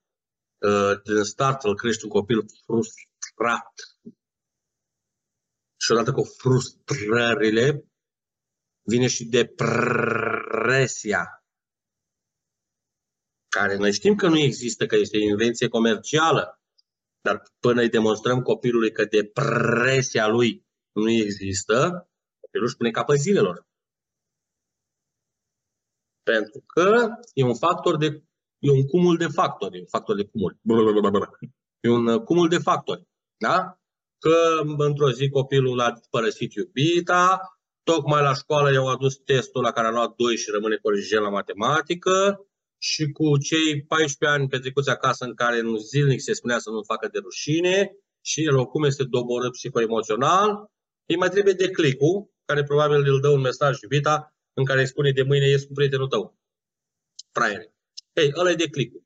Uh, 0.59 1.03
din 1.05 1.23
start 1.23 1.65
îl 1.65 1.75
crește 1.75 2.05
un 2.05 2.11
copil 2.11 2.45
frustrat. 2.65 3.73
Și 5.77 5.93
odată 5.93 6.13
cu 6.13 6.23
frustrările 6.23 7.85
vine 8.83 9.07
și 9.07 9.25
depresia 9.25 9.87
care 13.59 13.77
noi 13.77 13.93
știm 13.93 14.15
că 14.15 14.29
nu 14.29 14.39
există, 14.39 14.87
că 14.87 14.97
este 14.97 15.17
o 15.17 15.21
invenție 15.21 15.69
comercială, 15.69 16.61
dar 17.21 17.43
până 17.61 17.81
îi 17.81 17.89
demonstrăm 17.89 18.43
copilului 18.43 18.93
că 18.93 19.05
depresia 19.05 20.27
lui 20.27 20.67
nu 20.93 21.11
există, 21.11 22.09
copilul 22.41 22.67
își 22.67 22.77
pune 22.77 22.91
capă 22.91 23.15
zilelor. 23.15 23.67
Pentru 26.23 26.61
că 26.67 27.09
e 27.35 27.43
un 27.45 27.57
factor 27.57 27.97
de 27.97 28.23
e 28.67 28.71
un 28.71 28.87
cumul 28.87 29.17
de 29.17 29.27
factori, 29.27 29.79
un 29.79 29.87
factor 29.87 30.17
de 30.17 30.25
cumul. 30.25 30.59
E 31.81 31.89
un 31.89 32.07
uh, 32.07 32.21
cumul 32.23 32.49
de 32.49 32.59
factori. 32.59 33.03
Da? 33.37 33.79
Că 34.19 34.37
într-o 34.77 35.11
zi 35.11 35.29
copilul 35.29 35.81
a 35.81 35.93
părăsit 36.11 36.53
iubita, 36.53 37.41
tocmai 37.83 38.23
la 38.23 38.35
școală 38.35 38.73
i-au 38.73 38.89
adus 38.89 39.17
testul 39.17 39.63
la 39.63 39.73
care 39.73 39.87
a 39.87 39.91
luat 39.91 40.15
2 40.15 40.37
și 40.37 40.51
rămâne 40.51 40.77
colegien 40.77 41.23
la 41.23 41.29
matematică 41.29 42.47
și 42.79 43.11
cu 43.13 43.39
cei 43.39 43.83
14 43.83 44.39
ani 44.39 44.49
petrecuți 44.49 44.91
acasă 44.91 45.25
în 45.25 45.35
care 45.35 45.61
nu 45.61 45.77
zilnic 45.77 46.21
se 46.21 46.33
spunea 46.33 46.59
să 46.59 46.71
nu 46.71 46.83
facă 46.83 47.09
de 47.13 47.19
rușine 47.19 47.97
și 48.21 48.45
el 48.45 48.57
oricum 48.57 48.83
este 48.85 49.05
doborât 49.05 49.53
psihoemoțional, 49.53 50.71
îi 51.07 51.17
mai 51.17 51.29
trebuie 51.29 51.55
declicul, 51.55 52.31
care 52.45 52.63
probabil 52.63 52.97
îl 52.97 53.21
dă 53.21 53.29
un 53.29 53.41
mesaj 53.41 53.81
iubita, 53.81 54.37
în 54.53 54.65
care 54.65 54.81
îi 54.81 54.87
spune 54.87 55.11
de 55.11 55.23
mâine 55.23 55.49
ies 55.49 55.65
cu 55.65 55.73
prietenul 55.73 56.09
tău. 56.09 56.39
Fraiere. 57.33 57.76
Ei, 58.17 58.33
ăla 58.37 58.51
e 58.51 58.55
declicul. 58.55 59.03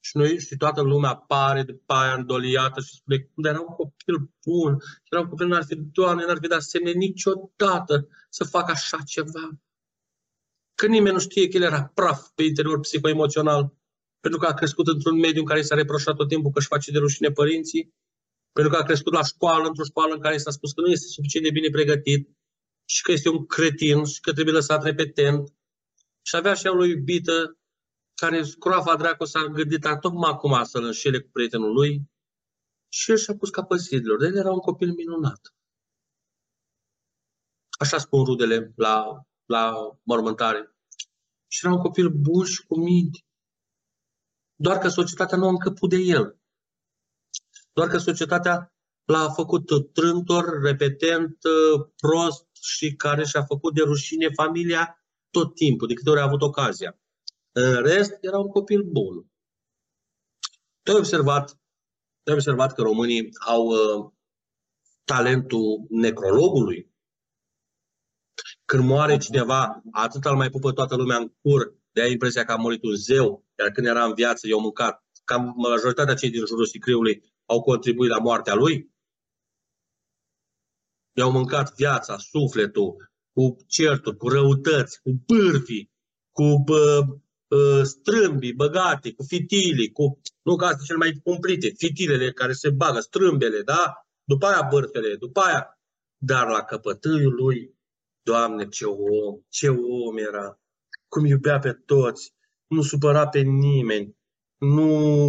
Și 0.00 0.16
noi 0.16 0.38
și 0.38 0.56
toată 0.56 0.80
lumea 0.80 1.10
apare 1.10 1.62
după 1.62 1.92
aia 1.92 2.14
îndoliată 2.14 2.80
și 2.80 2.94
spune, 2.94 3.30
dar 3.34 3.52
era 3.52 3.60
un 3.60 3.74
copil 3.74 4.30
bun, 4.46 4.78
era 5.10 5.20
un 5.20 5.28
copil, 5.28 5.46
n-ar 5.46 5.64
fi, 5.64 5.74
Doamne, 5.74 6.24
n-ar 6.24 6.38
fi 6.40 6.46
dat 6.46 6.62
semne 6.62 6.90
niciodată 6.90 8.08
să 8.28 8.44
facă 8.44 8.70
așa 8.70 8.98
ceva. 9.06 9.50
Că 10.74 10.86
nimeni 10.86 11.14
nu 11.14 11.20
știe 11.20 11.48
că 11.48 11.56
el 11.56 11.62
era 11.62 11.84
praf 11.84 12.28
pe 12.34 12.42
interior 12.42 12.80
psihoemoțional, 12.80 13.74
pentru 14.20 14.40
că 14.40 14.46
a 14.46 14.54
crescut 14.54 14.86
într-un 14.86 15.18
mediu 15.18 15.40
în 15.40 15.46
care 15.46 15.62
s-a 15.62 15.74
reproșat 15.74 16.16
tot 16.16 16.28
timpul 16.28 16.50
că 16.50 16.58
își 16.58 16.66
face 16.66 16.90
de 16.90 16.98
rușine 16.98 17.30
părinții. 17.30 17.94
Pentru 18.52 18.72
că 18.72 18.78
a 18.78 18.84
crescut 18.84 19.12
la 19.12 19.22
școală, 19.22 19.66
într-o 19.66 19.84
școală 19.84 20.14
în 20.14 20.20
care 20.20 20.36
s-a 20.36 20.50
spus 20.50 20.72
că 20.72 20.80
nu 20.80 20.90
este 20.90 21.06
suficient 21.06 21.46
de 21.46 21.52
bine 21.52 21.68
pregătit 21.70 22.28
și 22.84 23.02
că 23.02 23.12
este 23.12 23.28
un 23.28 23.46
cretin 23.46 24.04
și 24.04 24.20
că 24.20 24.32
trebuie 24.32 24.54
lăsat 24.54 24.82
repetent. 24.82 25.54
Și 26.22 26.36
avea 26.36 26.54
și 26.54 26.66
el 26.66 26.78
o 26.78 26.84
iubită 26.84 27.58
care 28.14 28.42
scroafa 28.42 28.96
dracu 28.96 29.24
s-a 29.24 29.44
gândit 29.44 29.86
tocmai 30.00 30.30
acum 30.30 30.64
să-l 30.64 30.84
înșele 30.84 31.20
cu 31.20 31.28
prietenul 31.32 31.72
lui 31.72 32.10
și 32.88 33.10
el 33.10 33.16
și-a 33.16 33.36
pus 33.36 33.50
capăt 33.50 33.78
zilelor. 33.78 34.18
De 34.18 34.26
el 34.26 34.36
era 34.36 34.52
un 34.52 34.58
copil 34.58 34.92
minunat. 34.92 35.54
Așa 37.78 37.98
spun 37.98 38.24
rudele 38.24 38.72
la, 38.76 39.26
la 39.44 39.74
mormântare. 40.02 40.76
Și 41.46 41.64
era 41.64 41.74
un 41.74 41.80
copil 41.80 42.08
bun 42.08 42.44
și 42.44 42.66
cu 42.66 42.78
minte. 42.78 43.18
Doar 44.54 44.78
că 44.78 44.88
societatea 44.88 45.38
nu 45.38 45.46
a 45.46 45.48
încăput 45.48 45.90
de 45.90 45.96
el. 45.96 46.40
Doar 47.72 47.88
că 47.88 47.98
societatea 47.98 48.74
l-a 49.04 49.30
făcut 49.30 49.92
trântor, 49.92 50.60
repetent, 50.62 51.38
prost 51.96 52.46
și 52.60 52.94
care 52.94 53.24
și-a 53.24 53.44
făcut 53.44 53.74
de 53.74 53.82
rușine 53.82 54.28
familia 54.28 54.99
tot 55.30 55.54
timpul, 55.54 55.86
de 55.86 55.94
câte 55.94 56.10
ori 56.10 56.20
a 56.20 56.24
avut 56.24 56.42
ocazia. 56.42 56.98
În 57.52 57.82
rest, 57.82 58.18
era 58.20 58.38
un 58.38 58.48
copil 58.48 58.82
bun. 58.82 59.30
Te-ai 60.82 60.96
observat, 60.96 61.60
te 62.22 62.32
observat 62.32 62.74
că 62.74 62.82
românii 62.82 63.28
au 63.46 63.66
uh, 63.66 64.10
talentul 65.04 65.86
necrologului? 65.88 66.90
Când 68.64 68.84
moare 68.84 69.18
cineva, 69.18 69.82
atât 69.92 70.24
îl 70.24 70.36
mai 70.36 70.50
pupă 70.50 70.72
toată 70.72 70.96
lumea 70.96 71.16
în 71.16 71.32
cur, 71.40 71.74
de 71.92 72.00
ai 72.00 72.12
impresia 72.12 72.44
că 72.44 72.52
a 72.52 72.56
murit 72.56 72.82
un 72.82 72.94
zeu, 72.94 73.44
iar 73.58 73.70
când 73.70 73.86
era 73.86 74.04
în 74.04 74.14
viață, 74.14 74.46
i-au 74.46 74.60
mâncat. 74.60 75.04
Cam 75.24 75.54
majoritatea 75.56 76.14
cei 76.14 76.30
din 76.30 76.46
jurul 76.46 76.66
sicriului 76.66 77.32
au 77.44 77.62
contribuit 77.62 78.10
la 78.10 78.18
moartea 78.18 78.54
lui. 78.54 78.90
I-au 81.12 81.30
mâncat 81.30 81.74
viața, 81.74 82.18
sufletul, 82.18 83.09
cu 83.32 83.56
certuri, 83.66 84.16
cu 84.16 84.28
răutăți, 84.28 85.00
cu 85.02 85.10
bârfii, 85.26 85.90
cu 86.30 86.62
bă, 86.64 87.00
bă, 87.48 87.82
strâmbii 87.82 88.52
băgate, 88.52 89.12
cu 89.12 89.22
fitilii, 89.22 89.92
cu, 89.92 90.20
nu 90.42 90.56
că 90.56 90.64
astea 90.64 90.84
cel 90.84 90.96
mai 90.96 91.20
cumplite, 91.24 91.72
fitilele 91.76 92.32
care 92.32 92.52
se 92.52 92.70
bagă, 92.70 93.00
strâmbele, 93.00 93.62
da? 93.62 93.94
După 94.24 94.46
aia 94.46 94.68
bârfele, 94.70 95.14
după 95.14 95.40
aia. 95.40 95.80
Dar 96.22 96.48
la 96.48 96.64
căpătâiul 96.64 97.34
lui, 97.34 97.78
Doamne, 98.22 98.68
ce 98.68 98.84
om, 98.84 99.40
ce 99.48 99.68
om 99.68 100.16
era, 100.16 100.60
cum 101.08 101.24
iubea 101.24 101.58
pe 101.58 101.72
toți, 101.72 102.34
nu 102.66 102.82
supăra 102.82 103.28
pe 103.28 103.40
nimeni, 103.40 104.16
nu 104.58 105.26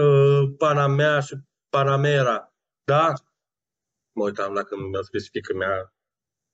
uh, 0.00 0.54
Panamea 0.58 1.20
și 1.20 1.34
Panamera, 1.68 2.54
da? 2.84 3.12
Mă 4.12 4.24
uitam 4.24 4.54
dacă 4.54 4.76
mi-a 4.76 5.02
scris 5.02 5.28
fică 5.28 5.54
mea, 5.54 5.94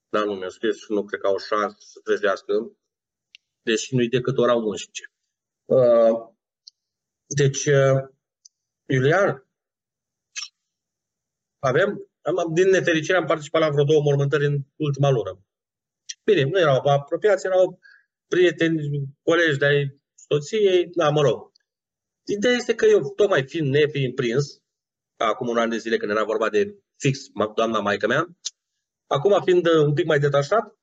dar 0.09 0.25
nu 0.25 0.35
mi-a 0.35 0.49
scris, 0.49 0.89
nu 0.89 1.05
cred 1.05 1.21
că 1.21 1.27
au 1.27 1.39
șansă 1.39 1.77
să 1.79 2.01
trezească, 2.05 2.77
deși 3.63 3.95
nu-i 3.95 4.09
decât 4.09 4.39
ora 4.39 4.55
11. 4.55 5.13
Uh, 5.65 6.35
deci, 7.27 7.67
uh, 7.67 8.09
Iulian, 8.87 9.47
avem, 11.59 12.09
am, 12.23 12.55
din 12.55 12.69
nefericire 12.69 13.17
am 13.17 13.27
participat 13.27 13.61
la 13.61 13.71
vreo 13.71 13.85
două 13.85 14.03
mormântări 14.03 14.47
în 14.47 14.61
ultima 14.77 15.11
lună. 15.11 15.41
Bine, 16.25 16.43
nu 16.43 16.59
erau 16.59 16.87
apropiați, 16.87 17.47
erau 17.47 17.81
prieteni, 18.27 18.81
colegi 19.23 19.59
de-ai 19.59 20.01
soției, 20.15 20.87
da, 20.87 21.11
mă 21.11 21.21
rog. 21.21 21.53
Ideea 22.27 22.55
este 22.55 22.75
că 22.75 22.87
eu, 22.87 23.13
tocmai 23.15 23.47
fiind 23.47 23.69
nefiind 23.69 24.15
prins, 24.15 24.63
acum 25.17 25.49
un 25.49 25.57
an 25.57 25.69
de 25.69 25.77
zile 25.77 25.97
când 25.97 26.11
era 26.11 26.25
vorba 26.25 26.49
de 26.49 26.79
fix 26.97 27.19
doamna 27.55 27.81
maică 27.81 28.07
mea, 28.07 28.37
acum 29.07 29.41
fiind 29.45 29.67
un 29.67 29.95
pic 29.95 30.07
mai 30.07 30.19
detașat, 30.19 30.79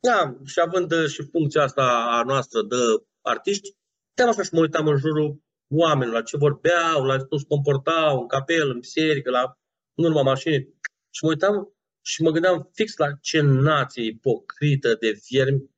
da, 0.00 0.36
și 0.44 0.60
având 0.60 1.06
și 1.06 1.22
funcția 1.22 1.62
asta 1.62 2.06
a 2.10 2.22
noastră 2.22 2.62
de 2.62 2.76
artiști, 3.20 3.76
te-am 4.14 4.28
așa 4.28 4.42
și 4.42 4.50
mă 4.52 4.60
uitam 4.60 4.86
în 4.86 4.96
jurul 4.96 5.42
oamenilor, 5.68 6.14
la 6.14 6.22
ce 6.22 6.36
vorbeau, 6.36 7.04
la 7.04 7.24
cum 7.24 7.38
se 7.38 7.44
comportau, 7.48 8.20
în 8.20 8.26
capel, 8.26 8.70
în 8.70 8.78
biserică, 8.78 9.30
la 9.30 9.58
în 9.94 10.04
urma 10.04 10.22
mașinii. 10.22 10.78
Și 11.10 11.24
mă 11.24 11.30
uitam 11.30 11.74
și 12.04 12.22
mă 12.22 12.30
gândeam 12.30 12.70
fix 12.72 12.96
la 12.96 13.12
ce 13.20 13.40
nație 13.40 14.04
ipocrită 14.04 14.94
de 14.94 15.20
viermi 15.28 15.70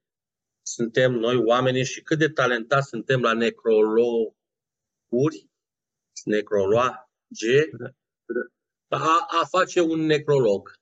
suntem 0.63 1.13
noi 1.13 1.37
oamenii 1.37 1.85
și 1.85 2.03
cât 2.03 2.19
de 2.19 2.29
talentați 2.29 2.89
suntem 2.89 3.21
la 3.21 3.33
necrologuri, 3.33 5.51
necrologe, 6.25 7.71
a, 8.89 9.27
a 9.41 9.45
face 9.45 9.81
un 9.81 10.01
necrolog. 10.01 10.73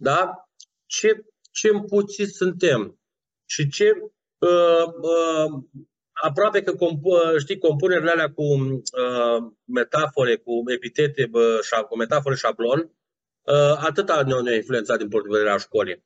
Da? 0.00 0.48
Ce, 0.86 1.24
ce 1.50 1.68
împuțiți 1.68 2.32
suntem 2.32 3.00
și 3.44 3.68
ce 3.68 3.90
uh, 4.38 4.86
uh, 5.00 5.62
aproape 6.12 6.62
că 6.62 6.72
comp- 6.72 7.38
știi, 7.38 7.58
compunerile 7.58 8.10
alea 8.10 8.32
cu 8.32 8.42
uh, 8.42 9.52
metafore, 9.64 10.36
cu 10.36 10.52
epitete, 10.66 11.28
uh, 11.32 11.84
cu 11.88 11.96
metafore 11.96 12.34
șablon, 12.34 12.80
uh, 12.80 13.76
atâta 13.76 14.22
ne-au 14.22 14.42
ne 14.42 14.54
influențat 14.54 14.98
din 14.98 15.08
punct 15.08 15.24
de 15.24 15.32
vedere 15.32 15.50
al 15.50 15.58
școlii. 15.58 16.04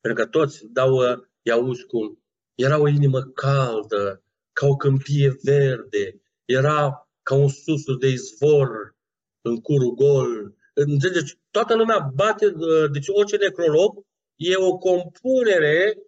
Pentru 0.00 0.22
că 0.22 0.30
toți 0.30 0.66
dau 0.66 0.92
uh, 0.92 1.18
îi 1.42 1.52
auzi 1.52 1.84
cum 1.86 2.22
era 2.54 2.80
o 2.80 2.88
inimă 2.88 3.20
caldă, 3.22 4.22
ca 4.52 4.66
o 4.66 4.76
câmpie 4.76 5.36
verde, 5.42 6.20
era 6.44 7.08
ca 7.22 7.34
un 7.34 7.48
susur 7.48 7.96
de 7.98 8.08
izvor 8.08 8.96
în 9.40 9.60
curul 9.60 9.94
gol. 9.94 10.56
Înțelegi? 10.86 11.38
Toată 11.50 11.74
lumea 11.74 12.10
bate, 12.14 12.52
deci 12.92 13.08
orice 13.08 13.36
necrolog 13.36 14.06
e 14.36 14.56
o 14.56 14.76
compunere 14.76 15.98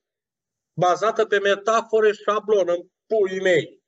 bazată 0.72 1.26
pe 1.26 1.38
metafore 1.38 2.12
șablon 2.12 2.68
în 2.68 2.88
puii 3.06 3.40
mei. 3.40 3.83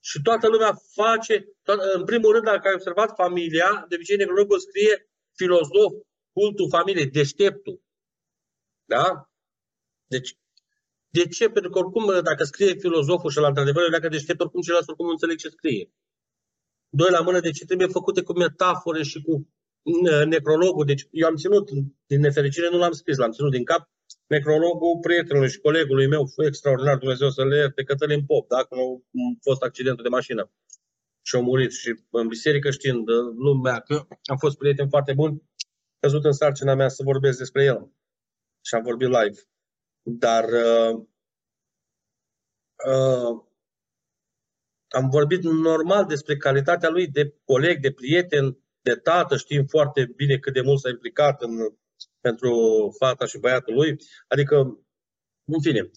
Și 0.00 0.22
toată 0.22 0.48
lumea 0.48 0.72
face, 0.92 1.48
în 1.94 2.04
primul 2.04 2.32
rând, 2.32 2.44
dacă 2.44 2.68
ai 2.68 2.74
observat 2.74 3.14
familia, 3.14 3.84
de 3.88 3.94
obicei 3.94 4.16
necrologul 4.16 4.58
scrie 4.58 5.08
filozof, 5.34 5.92
cultul 6.32 6.68
familiei, 6.68 7.06
deșteptul. 7.06 7.82
Da? 8.84 9.30
Deci, 10.06 10.38
de 11.08 11.28
ce? 11.28 11.48
Pentru 11.48 11.70
că 11.70 11.78
oricum, 11.78 12.22
dacă 12.22 12.44
scrie 12.44 12.74
filozoful 12.74 13.30
și 13.30 13.38
la 13.38 13.48
într-adevăr 13.48 13.90
dacă 13.90 14.08
deștept, 14.08 14.40
oricum 14.40 14.60
ceilalți 14.60 14.88
oricum 14.88 15.06
nu 15.06 15.12
înțeleg 15.12 15.36
ce 15.36 15.48
scrie. 15.48 15.90
Doi 17.00 17.10
la 17.10 17.20
mână, 17.20 17.40
deci 17.40 17.64
trebuie 17.64 17.88
făcute 17.88 18.22
cu 18.22 18.32
metafore 18.32 19.02
și 19.02 19.22
cu 19.22 19.48
necrologul. 20.26 20.84
Deci 20.84 21.06
eu 21.10 21.26
am 21.26 21.36
ținut, 21.36 21.70
din 22.06 22.20
nefericire 22.20 22.68
nu 22.70 22.78
l-am 22.78 22.92
scris, 22.92 23.16
l-am 23.16 23.30
ținut 23.30 23.50
din 23.50 23.64
cap, 23.64 23.90
necrologul 24.26 24.98
prietenului 25.00 25.50
și 25.50 25.58
colegului 25.58 26.06
meu, 26.06 26.24
extraordinar, 26.46 26.96
Dumnezeu 26.98 27.30
să 27.30 27.44
le 27.44 27.56
ierte, 27.56 27.84
Cătălin 27.84 28.24
Pop, 28.24 28.48
da? 28.48 28.64
când 28.64 28.80
a 28.80 28.84
fost 29.42 29.62
accidentul 29.62 30.02
de 30.02 30.08
mașină 30.08 30.52
și 31.26 31.36
a 31.36 31.40
murit. 31.40 31.72
Și 31.72 31.94
în 32.10 32.28
biserică 32.28 32.70
știind 32.70 33.08
lumea 33.36 33.80
că 33.80 34.06
am 34.24 34.36
fost 34.36 34.56
prieten 34.56 34.88
foarte 34.88 35.12
bun, 35.12 35.42
căzut 35.98 36.24
în 36.24 36.32
sarcina 36.32 36.74
mea 36.74 36.88
să 36.88 37.02
vorbesc 37.02 37.38
despre 37.38 37.64
el. 37.64 37.92
Și 38.66 38.74
am 38.74 38.82
vorbit 38.82 39.08
live. 39.08 39.40
Dar 40.02 40.44
uh, 40.44 40.94
uh, 42.86 43.42
am 44.94 45.08
vorbit 45.08 45.42
normal 45.42 46.04
despre 46.06 46.36
calitatea 46.36 46.88
lui 46.88 47.08
de 47.08 47.34
coleg, 47.44 47.80
de 47.80 47.92
prieten, 47.92 48.58
de 48.80 48.94
tată. 48.94 49.36
Știm 49.36 49.64
foarte 49.66 50.12
bine 50.16 50.36
cât 50.38 50.52
de 50.52 50.60
mult 50.60 50.80
s-a 50.80 50.88
implicat 50.88 51.42
în, 51.42 51.50
pentru 52.20 52.52
fata 52.98 53.26
și 53.26 53.38
băiatul 53.38 53.74
lui. 53.74 53.96
Adică, 54.28 54.56
în 55.44 55.60
fine. 55.60 55.90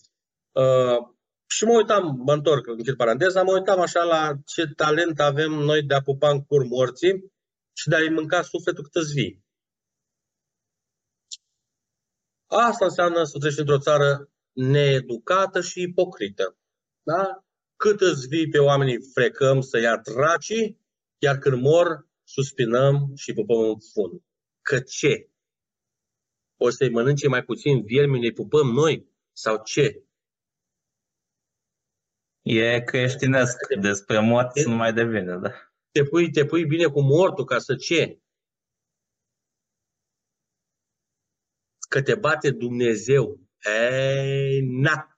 Uh, 0.52 1.16
și 1.50 1.64
mă 1.64 1.74
uitam, 1.74 2.22
mă 2.26 2.34
întorc, 2.34 2.68
închid 2.68 2.96
paranteza, 2.96 3.44
mă 3.44 3.54
uitam 3.54 3.80
așa 3.80 4.04
la 4.04 4.34
ce 4.46 4.68
talent 4.76 5.20
avem 5.20 5.52
noi 5.52 5.84
de 5.84 5.94
a 5.94 6.02
pupa 6.02 6.30
în 6.30 6.44
cur 6.44 6.64
morții 6.64 7.32
și 7.74 7.90
de 7.90 7.96
a-i 7.96 8.10
mânca 8.10 8.42
sufletul 8.42 8.84
cât 8.84 8.96
îți 8.96 9.14
vii. 9.14 9.46
Asta 12.48 12.86
înseamnă 12.86 13.24
să 13.24 13.38
treci 13.38 13.58
într-o 13.58 13.80
țară 13.80 14.30
needucată 14.52 15.62
și 15.62 15.82
ipocrită. 15.82 16.58
Da? 17.04 17.47
Cât 17.78 18.02
îți 18.02 18.28
vii 18.28 18.50
pe 18.50 18.60
oamenii 18.60 19.02
frecăm 19.14 19.62
să 19.62 19.78
ia 19.80 19.98
dracii, 19.98 20.80
iar 21.18 21.38
când 21.38 21.62
mor, 21.62 22.08
suspinăm 22.24 23.12
și 23.16 23.34
pupăm 23.34 23.60
în 23.60 23.80
fund. 23.94 24.22
Că 24.62 24.80
ce? 24.80 25.30
O 26.58 26.70
să-i 26.70 26.90
mănânce 26.90 27.28
mai 27.28 27.44
puțin 27.44 27.84
viermi, 27.84 28.20
ne 28.20 28.32
pupăm 28.32 28.68
noi? 28.68 29.10
Sau 29.32 29.62
ce? 29.64 30.04
E 32.42 32.82
creștinesc. 32.82 33.58
Despre 33.80 34.20
morți 34.20 34.68
nu 34.68 34.76
mai 34.76 34.94
devine, 34.94 35.38
da? 35.38 35.52
Te 35.92 36.04
pui, 36.04 36.32
te 36.32 36.46
pui 36.46 36.66
bine 36.66 36.86
cu 36.86 37.02
mortul 37.02 37.46
ca 37.46 37.60
să 37.60 37.76
ce? 37.76 38.22
că 41.88 42.02
te 42.02 42.16
bate 42.16 42.52
Dumnezeu. 42.52 43.40
Ei, 43.66 44.62
na! 44.62 45.17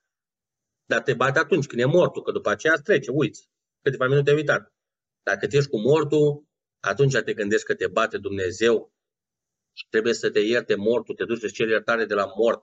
Dar 0.90 1.02
te 1.02 1.14
bate 1.14 1.38
atunci 1.38 1.66
când 1.66 1.80
e 1.80 1.84
mortul, 1.84 2.22
că 2.22 2.32
după 2.32 2.50
aceea 2.50 2.74
trece, 2.74 3.10
uiți. 3.10 3.48
Câteva 3.82 4.06
minute 4.06 4.32
uitat. 4.32 4.74
Dacă 5.22 5.46
tu 5.46 5.56
ești 5.56 5.70
cu 5.70 5.78
mortul, 5.78 6.44
atunci 6.80 7.12
te 7.24 7.34
gândești 7.34 7.66
că 7.66 7.74
te 7.74 7.86
bate 7.86 8.18
Dumnezeu 8.18 8.92
și 9.72 9.86
trebuie 9.88 10.14
să 10.14 10.30
te 10.30 10.40
ierte 10.40 10.74
mortul, 10.74 11.14
te 11.14 11.24
duci 11.24 11.38
să 11.38 11.48
ceri 11.48 11.70
iertare 11.70 12.04
de 12.04 12.14
la 12.14 12.26
mort. 12.36 12.62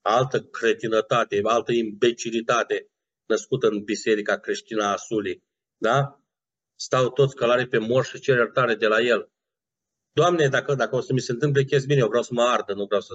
Altă 0.00 0.42
cretinătate, 0.42 1.40
altă 1.42 1.72
imbecilitate 1.72 2.90
născută 3.26 3.66
în 3.66 3.82
biserica 3.84 4.38
creștină 4.38 4.84
a 4.84 4.96
Sului. 4.96 5.42
Da? 5.76 6.20
Stau 6.74 7.10
toți 7.10 7.34
călare 7.34 7.66
pe 7.66 7.78
mor 7.78 8.04
și 8.04 8.20
cer 8.20 8.36
iertare 8.36 8.74
de 8.74 8.86
la 8.86 9.00
el. 9.00 9.30
Doamne, 10.12 10.48
dacă, 10.48 10.74
dacă 10.74 10.96
o 10.96 11.00
să 11.00 11.12
mi 11.12 11.20
se 11.20 11.32
întâmple 11.32 11.64
chestii 11.64 11.88
bine, 11.88 12.00
eu 12.00 12.08
vreau 12.08 12.22
să 12.22 12.32
mă 12.32 12.42
ardă, 12.42 12.72
nu 12.74 12.84
vreau 12.84 13.00
să 13.00 13.12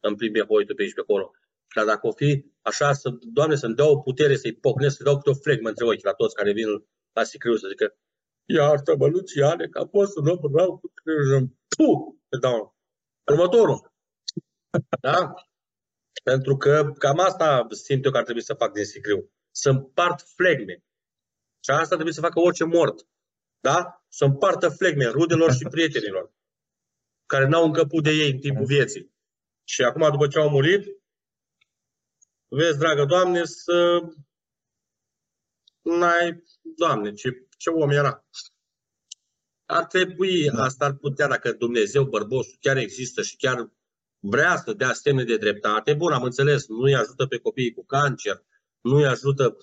îmi 0.00 0.16
plimbe 0.16 0.40
hoitul 0.40 0.74
pe 0.74 0.82
aici 0.82 0.94
pe 0.94 1.00
acolo. 1.00 1.30
Dar 1.74 1.84
dacă 1.84 2.06
o 2.06 2.12
fi 2.12 2.44
așa, 2.62 2.92
să, 2.92 3.10
Doamne, 3.20 3.56
să-mi 3.56 3.74
dea 3.74 3.88
o 3.88 3.98
putere 3.98 4.36
să-i 4.36 4.54
pocnesc, 4.54 4.96
să 4.96 5.02
dau 5.02 5.16
câte 5.16 5.30
o 5.30 5.34
flegmă 5.34 5.68
între 5.68 5.84
ochi 5.84 6.04
la 6.04 6.12
toți 6.12 6.34
care 6.34 6.52
vin 6.52 6.66
la 7.12 7.24
sicriu 7.24 7.56
să 7.56 7.68
zică 7.68 7.96
iartă-mă, 8.48 9.06
Luciane, 9.06 9.66
că 9.68 9.78
am 9.78 9.88
fost 9.88 10.16
un 10.16 10.26
om 10.26 10.56
rău 10.56 10.78
cu 10.78 10.92
Puh! 11.76 12.16
Dau. 12.40 12.76
Următorul. 13.30 13.92
Da? 15.00 15.34
Pentru 16.22 16.56
că 16.56 16.92
cam 16.98 17.18
asta 17.18 17.66
simt 17.70 18.04
eu 18.04 18.10
că 18.10 18.16
ar 18.16 18.24
trebui 18.24 18.42
să 18.42 18.54
fac 18.54 18.72
din 18.72 18.84
sicriu. 18.84 19.30
Să 19.50 19.70
împart 19.70 20.20
flegme. 20.20 20.84
Și 21.64 21.70
asta 21.70 21.94
trebuie 21.94 22.14
să 22.14 22.20
facă 22.20 22.40
orice 22.40 22.64
mort. 22.64 23.06
Da? 23.60 24.04
Să 24.08 24.24
împartă 24.24 24.68
flegme 24.68 25.04
rudelor 25.04 25.52
și 25.52 25.66
prietenilor 25.70 26.32
care 27.26 27.46
n-au 27.46 27.64
încăput 27.64 28.02
de 28.02 28.10
ei 28.10 28.30
în 28.30 28.38
timpul 28.38 28.64
vieții. 28.64 29.12
Și 29.64 29.82
acum, 29.82 30.10
după 30.10 30.26
ce 30.26 30.38
au 30.38 30.48
murit, 30.48 30.86
vezi, 32.48 32.78
dragă 32.78 33.04
Doamne, 33.04 33.44
să 33.44 34.00
n-ai, 35.82 36.42
Doamne, 36.76 37.12
ce, 37.12 37.46
ce 37.56 37.70
om 37.70 37.90
era. 37.90 38.24
Ar 39.64 39.84
trebui, 39.84 40.44
da. 40.44 40.62
asta 40.62 40.84
ar 40.84 40.94
putea, 40.94 41.28
dacă 41.28 41.52
Dumnezeu 41.52 42.04
bărbosul 42.04 42.56
chiar 42.60 42.76
există 42.76 43.22
și 43.22 43.36
chiar 43.36 43.72
vrea 44.18 44.56
să 44.56 44.72
dea 44.72 44.92
semne 44.92 45.24
de 45.24 45.36
dreptate, 45.36 45.94
bun, 45.94 46.12
am 46.12 46.22
înțeles, 46.22 46.66
nu-i 46.66 46.94
ajută 46.94 47.26
pe 47.26 47.38
copiii 47.38 47.74
cu 47.74 47.84
cancer, 47.84 48.44
nu-i 48.80 49.06
ajută 49.06 49.56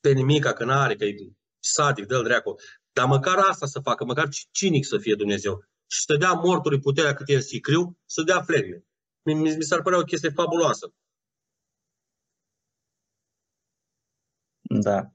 pe 0.00 0.12
nimica 0.12 0.52
că 0.52 0.64
n-are, 0.64 0.96
că 0.96 1.04
e 1.04 1.14
sadic, 1.58 2.06
dă-l 2.06 2.22
dreacu. 2.22 2.54
Dar 2.92 3.06
măcar 3.06 3.38
asta 3.38 3.66
să 3.66 3.80
facă, 3.80 4.04
măcar 4.04 4.28
cinic 4.50 4.86
să 4.86 4.98
fie 4.98 5.14
Dumnezeu. 5.14 5.64
Și 5.86 6.00
să 6.00 6.16
dea 6.16 6.32
mortului 6.32 6.80
puterea 6.80 7.14
cât 7.14 7.28
e 7.28 7.34
în 7.34 7.42
sicriu, 7.42 7.98
să 8.04 8.22
dea 8.22 8.42
flegme. 8.42 8.84
Mi, 9.22 9.34
mi, 9.34 9.56
mi 9.56 9.62
s-ar 9.62 9.82
părea 9.82 9.98
o 9.98 10.02
chestie 10.02 10.30
fabuloasă. 10.30 10.94
Da. 14.78 15.12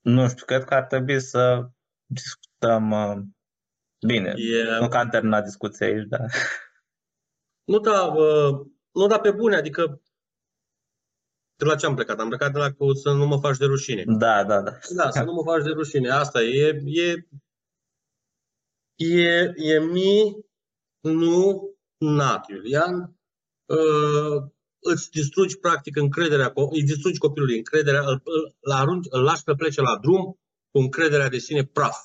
Nu 0.00 0.28
știu, 0.28 0.44
cred 0.44 0.64
că 0.64 0.74
ar 0.74 0.84
trebui 0.84 1.20
să 1.20 1.68
discutăm 2.06 2.90
uh, 2.90 3.16
bine. 4.06 4.34
E... 4.36 4.78
Nu 4.80 4.88
că 4.88 4.96
am 4.96 5.08
terminat 5.08 5.44
discuția 5.44 5.86
aici, 5.86 6.06
dar... 6.08 6.30
Nu, 7.64 7.78
da, 7.78 8.02
uh, 8.02 8.66
nu, 8.90 9.06
da, 9.06 9.20
pe 9.20 9.30
bune, 9.30 9.56
adică 9.56 10.00
de 11.56 11.64
la 11.64 11.76
ce 11.76 11.86
am 11.86 11.94
plecat? 11.94 12.18
Am 12.18 12.28
plecat 12.28 12.52
de 12.52 12.58
la 12.58 12.72
cu 12.72 12.92
să 12.92 13.12
nu 13.12 13.26
mă 13.26 13.38
faci 13.38 13.56
de 13.56 13.64
rușine. 13.64 14.04
Da, 14.06 14.44
da, 14.44 14.62
da. 14.62 14.78
Da, 14.94 15.10
să 15.10 15.22
nu 15.22 15.32
mă 15.32 15.42
faci 15.44 15.62
de 15.62 15.70
rușine. 15.70 16.10
Asta 16.10 16.42
e, 16.42 16.82
e, 16.84 17.26
e, 18.96 19.52
e 19.56 19.78
mi, 19.78 20.46
nu, 21.00 21.70
nat, 21.96 22.48
Iulian. 22.48 23.16
Uh, 23.64 24.50
îți 24.86 25.10
distrugi 25.10 25.58
practic 25.58 25.96
încrederea, 25.96 26.52
îi 26.70 26.82
distrugi 26.82 27.18
copilului 27.18 27.56
încrederea, 27.56 28.00
îl, 28.00 28.22
îl, 28.60 28.72
arunci, 28.72 29.06
îl 29.10 29.22
lași 29.22 29.42
să 29.42 29.54
plece 29.54 29.80
la 29.80 29.98
drum 29.98 30.40
cu 30.70 30.78
încrederea 30.78 31.28
de 31.28 31.38
sine 31.38 31.64
praf 31.64 31.96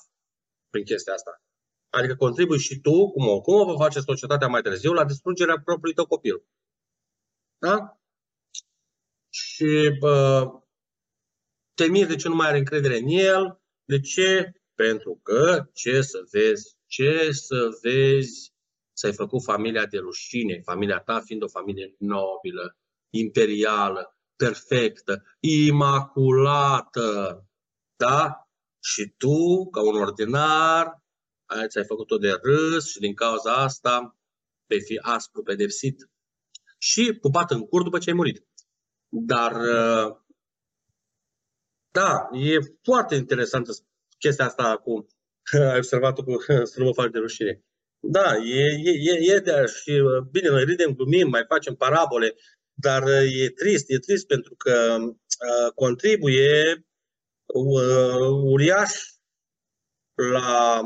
prin 0.70 0.84
chestia 0.84 1.12
asta. 1.12 1.42
Adică 1.90 2.14
contribui 2.14 2.58
și 2.58 2.80
tu, 2.80 3.10
cum 3.10 3.28
o, 3.28 3.40
cum 3.40 3.54
o 3.54 3.64
va 3.64 3.76
face 3.84 4.00
societatea 4.00 4.48
mai 4.48 4.62
târziu, 4.62 4.92
la 4.92 5.04
distrugerea 5.04 5.60
propriului 5.60 5.94
tău 5.94 6.06
copil. 6.06 6.44
Da? 7.58 8.00
Și 9.28 9.96
bă, 9.98 10.48
te 11.74 11.86
miri 11.86 12.08
de 12.08 12.16
ce 12.16 12.28
nu 12.28 12.34
mai 12.34 12.48
are 12.48 12.58
încredere 12.58 12.98
în 12.98 13.08
el. 13.08 13.60
De 13.84 14.00
ce? 14.00 14.52
Pentru 14.74 15.20
că, 15.22 15.70
ce 15.72 16.00
să 16.00 16.18
vezi, 16.30 16.76
ce 16.86 17.30
să 17.32 17.68
vezi, 17.82 18.51
ți-ai 18.94 19.12
făcut 19.12 19.42
familia 19.42 19.86
de 19.86 19.98
rușine, 19.98 20.60
familia 20.64 21.00
ta 21.00 21.20
fiind 21.20 21.42
o 21.42 21.48
familie 21.48 21.94
nobilă, 21.98 22.76
imperială, 23.10 24.16
perfectă, 24.36 25.22
imaculată. 25.40 27.44
Da? 27.96 28.48
Și 28.80 29.14
tu, 29.16 29.70
ca 29.70 29.82
un 29.82 30.00
ordinar, 30.00 31.02
ai, 31.46 31.68
ți-ai 31.68 31.84
făcut-o 31.84 32.16
de 32.16 32.38
râs 32.42 32.90
și 32.90 32.98
din 32.98 33.14
cauza 33.14 33.54
asta 33.54 34.16
vei 34.66 34.80
fi 34.80 34.98
aspru 35.02 35.42
pedepsit 35.42 36.10
și 36.78 37.18
pupat 37.20 37.50
în 37.50 37.66
cur 37.66 37.82
după 37.82 37.98
ce 37.98 38.10
ai 38.10 38.16
murit. 38.16 38.46
Dar, 39.08 39.52
da, 41.90 42.28
e 42.32 42.58
foarte 42.82 43.14
interesantă 43.14 43.72
chestia 44.18 44.44
asta 44.44 44.76
cu, 44.76 45.06
ai 45.72 45.76
observat-o 45.76 46.24
cu 46.24 46.36
să 46.64 46.74
nu 46.76 46.84
mă 46.84 46.92
faci 46.92 47.10
de 47.10 47.18
rușine. 47.18 47.64
Da, 48.04 48.36
e, 48.36 48.64
e, 48.84 48.90
e, 48.90 49.34
e 49.34 49.38
de 49.38 49.64
și 49.66 50.02
bine, 50.30 50.48
noi 50.48 50.64
ridem, 50.64 50.94
glumim, 50.94 51.28
mai 51.28 51.44
facem 51.48 51.74
parabole, 51.74 52.34
dar 52.74 53.02
e 53.42 53.48
trist, 53.48 53.90
e 53.90 53.98
trist 53.98 54.26
pentru 54.26 54.54
că 54.54 54.96
uh, 55.00 55.72
contribuie 55.74 56.86
uh, 57.46 58.42
uriaș 58.42 58.92
la 60.14 60.80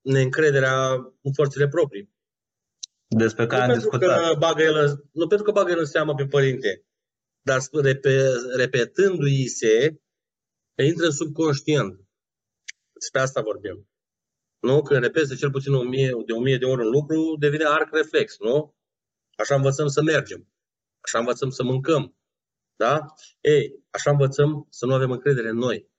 neîncrederea 0.00 0.92
în 1.22 1.32
forțele 1.32 1.68
proprii. 1.68 2.16
Despre 3.06 3.46
care 3.46 3.66
nu 3.66 3.72
am 3.72 3.78
discutat. 3.78 4.28
Că 4.28 4.34
bagă 4.38 4.62
el, 4.62 5.08
nu 5.12 5.26
pentru 5.26 5.46
că 5.46 5.52
bagă 5.52 5.70
el 5.70 5.78
în 5.78 5.84
seamă 5.84 6.14
pe 6.14 6.26
părinte, 6.26 6.86
dar 7.42 7.60
repetându-i 8.56 9.46
se, 9.46 10.00
intră 10.84 11.04
în 11.04 11.12
subconștient. 11.12 12.00
Despre 12.92 13.20
asta 13.20 13.40
vorbim. 13.40 13.88
Nu? 14.60 14.82
Când 14.82 15.02
repezi 15.02 15.36
cel 15.36 15.50
puțin 15.50 15.72
o 15.72 15.82
mie, 15.82 16.12
de 16.26 16.32
o 16.32 16.40
mie 16.40 16.56
de 16.56 16.64
ori 16.64 16.84
un 16.84 16.90
lucru, 16.90 17.36
devine 17.38 17.64
arc 17.64 17.94
reflex, 17.94 18.38
nu? 18.38 18.76
Așa 19.36 19.54
învățăm 19.54 19.86
să 19.86 20.02
mergem. 20.02 20.48
Așa 21.00 21.18
învățăm 21.18 21.50
să 21.50 21.62
mâncăm. 21.62 22.16
Da? 22.76 23.04
Ei, 23.40 23.84
așa 23.90 24.10
învățăm 24.10 24.66
să 24.70 24.86
nu 24.86 24.94
avem 24.94 25.10
încredere 25.10 25.48
în 25.48 25.56
noi. 25.56 25.90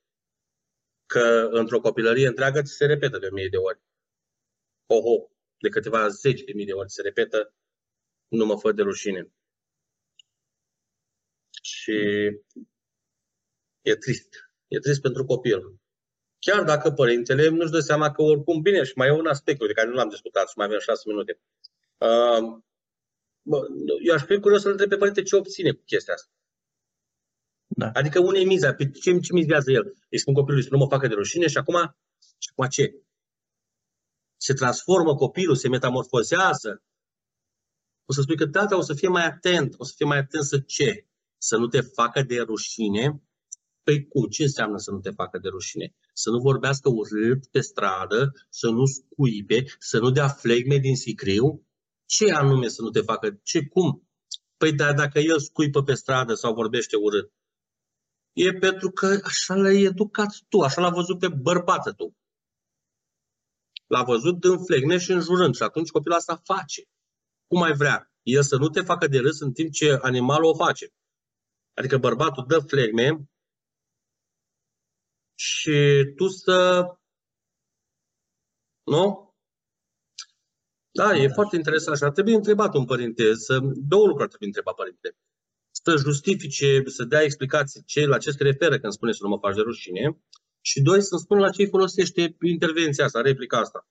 Că 1.06 1.48
într-o 1.50 1.80
copilărie 1.80 2.26
întreagă 2.26 2.62
ți 2.62 2.72
se 2.72 2.86
repetă 2.86 3.18
de 3.18 3.26
o 3.26 3.34
mie 3.34 3.48
de 3.48 3.56
ori. 3.56 3.80
Oho, 4.86 5.30
de 5.58 5.68
câteva 5.68 6.08
zeci 6.08 6.42
de 6.42 6.52
mii 6.52 6.66
de 6.66 6.72
ori 6.72 6.90
se 6.90 7.02
repetă, 7.02 7.54
nu 8.28 8.44
mă 8.46 8.58
fă 8.58 8.72
de 8.72 8.82
rușine. 8.82 9.32
Și 11.62 11.92
e 13.82 13.94
trist. 13.96 14.28
E 14.68 14.78
trist 14.78 15.00
pentru 15.00 15.24
copil. 15.24 15.79
Chiar 16.40 16.62
dacă 16.64 16.90
părintele 16.90 17.48
nu-și 17.48 17.70
dă 17.70 17.80
seama 17.80 18.10
că 18.10 18.22
oricum, 18.22 18.60
bine, 18.60 18.84
și 18.84 18.92
mai 18.96 19.08
e 19.08 19.10
un 19.10 19.26
aspect 19.26 19.58
de 19.58 19.72
care 19.72 19.88
nu 19.88 19.94
l-am 19.94 20.08
discutat 20.08 20.48
și 20.48 20.54
mai 20.56 20.66
avem 20.66 20.78
șase 20.78 21.02
minute. 21.06 21.40
Uh, 21.98 22.62
eu 24.02 24.14
aș 24.14 24.22
fi 24.22 24.40
curios 24.40 24.62
să-l 24.62 24.70
întreb 24.70 24.88
pe 24.88 24.96
părinte 24.96 25.22
ce 25.22 25.36
obține 25.36 25.72
cu 25.72 25.82
chestia 25.84 26.14
asta. 26.14 26.30
Da. 27.66 27.90
Adică 27.94 28.18
unei 28.20 28.44
miza, 28.44 28.74
pe 28.74 28.90
ce, 28.90 29.18
ce 29.18 29.32
mizează 29.32 29.70
el? 29.70 29.94
Îi 30.10 30.18
spun 30.18 30.34
copilului 30.34 30.64
să 30.64 30.70
nu 30.72 30.78
mă 30.78 30.86
facă 30.88 31.06
de 31.06 31.14
rușine 31.14 31.46
și 31.48 31.56
acum, 31.56 31.96
și 32.38 32.48
acum 32.52 32.68
ce? 32.68 32.94
Se 34.36 34.52
transformă 34.52 35.14
copilul, 35.14 35.56
se 35.56 35.68
metamorfozează. 35.68 36.82
O 38.04 38.12
să 38.12 38.20
spui 38.20 38.36
că 38.36 38.46
tata 38.46 38.76
o 38.76 38.80
să 38.80 38.94
fie 38.94 39.08
mai 39.08 39.24
atent, 39.24 39.74
o 39.78 39.84
să 39.84 39.92
fie 39.96 40.06
mai 40.06 40.18
atent 40.18 40.44
să 40.44 40.58
ce? 40.58 41.06
Să 41.38 41.56
nu 41.56 41.66
te 41.66 41.80
facă 41.80 42.22
de 42.22 42.40
rușine 42.40 43.22
Păi 43.82 44.08
cum? 44.08 44.26
Ce 44.28 44.42
înseamnă 44.42 44.78
să 44.78 44.90
nu 44.90 45.00
te 45.00 45.10
facă 45.10 45.38
de 45.38 45.48
rușine? 45.48 45.94
Să 46.22 46.30
nu 46.30 46.38
vorbească 46.38 46.88
urât 46.88 47.46
pe 47.46 47.60
stradă, 47.60 48.32
să 48.48 48.68
nu 48.68 48.84
scuipe, 48.84 49.64
să 49.78 49.98
nu 49.98 50.10
dea 50.10 50.28
flegme 50.28 50.76
din 50.76 50.96
sicriu? 50.96 51.66
Ce 52.06 52.32
anume 52.32 52.68
să 52.68 52.82
nu 52.82 52.90
te 52.90 53.00
facă? 53.00 53.40
Ce, 53.42 53.66
cum? 53.66 54.08
Păi 54.56 54.72
dar 54.72 54.94
dacă 54.94 55.18
el 55.18 55.38
scuipă 55.38 55.82
pe 55.82 55.94
stradă 55.94 56.34
sau 56.34 56.54
vorbește 56.54 56.96
urât, 56.96 57.32
e 58.32 58.52
pentru 58.52 58.90
că 58.90 59.20
așa 59.24 59.54
l-ai 59.54 59.82
educat 59.82 60.36
tu, 60.48 60.60
așa 60.60 60.80
l-a 60.80 60.90
văzut 60.90 61.18
pe 61.18 61.28
bărbată 61.28 61.92
tu. 61.92 62.16
L-a 63.86 64.02
văzut 64.02 64.44
în 64.44 64.64
flegme 64.64 64.98
și 64.98 65.10
înjurând 65.10 65.54
și 65.54 65.62
atunci 65.62 65.90
copilul 65.90 66.16
asta 66.16 66.40
face. 66.44 66.82
Cum 67.46 67.58
mai 67.58 67.72
vrea? 67.72 68.12
El 68.22 68.42
să 68.42 68.56
nu 68.56 68.68
te 68.68 68.80
facă 68.80 69.06
de 69.06 69.18
râs 69.18 69.40
în 69.40 69.52
timp 69.52 69.72
ce 69.72 69.98
animalul 70.02 70.50
o 70.50 70.54
face. 70.54 70.92
Adică 71.74 71.98
bărbatul 71.98 72.44
dă 72.48 72.58
flegme, 72.58 73.30
și 75.40 76.04
tu 76.16 76.26
să... 76.28 76.84
Nu? 78.82 79.34
Da, 80.90 81.16
e 81.16 81.28
foarte 81.28 81.56
interesant 81.56 81.96
și 81.96 82.04
ar 82.04 82.10
trebui 82.10 82.34
întrebat 82.34 82.74
un 82.74 82.84
părinte, 82.84 83.34
să, 83.34 83.58
două 83.92 84.02
lucruri 84.06 84.22
ar 84.22 84.28
trebui 84.28 84.46
întrebat 84.46 84.74
părinte. 84.74 85.16
Să 85.70 85.96
justifice, 85.96 86.82
să 86.86 87.04
dea 87.04 87.22
explicații 87.22 87.82
ce, 87.84 88.06
la 88.06 88.18
ce 88.18 88.30
se 88.30 88.42
referă 88.42 88.78
când 88.78 88.92
spune 88.92 89.12
să 89.12 89.22
nu 89.22 89.28
mă 89.28 89.38
faci 89.38 89.54
de 89.54 89.60
rușine 89.60 90.18
Și 90.60 90.82
doi, 90.82 91.02
să-mi 91.02 91.20
spun 91.20 91.38
la 91.38 91.50
ce 91.50 91.64
folosește 91.66 92.36
intervenția 92.42 93.04
asta, 93.04 93.20
replica 93.20 93.58
asta. 93.58 93.88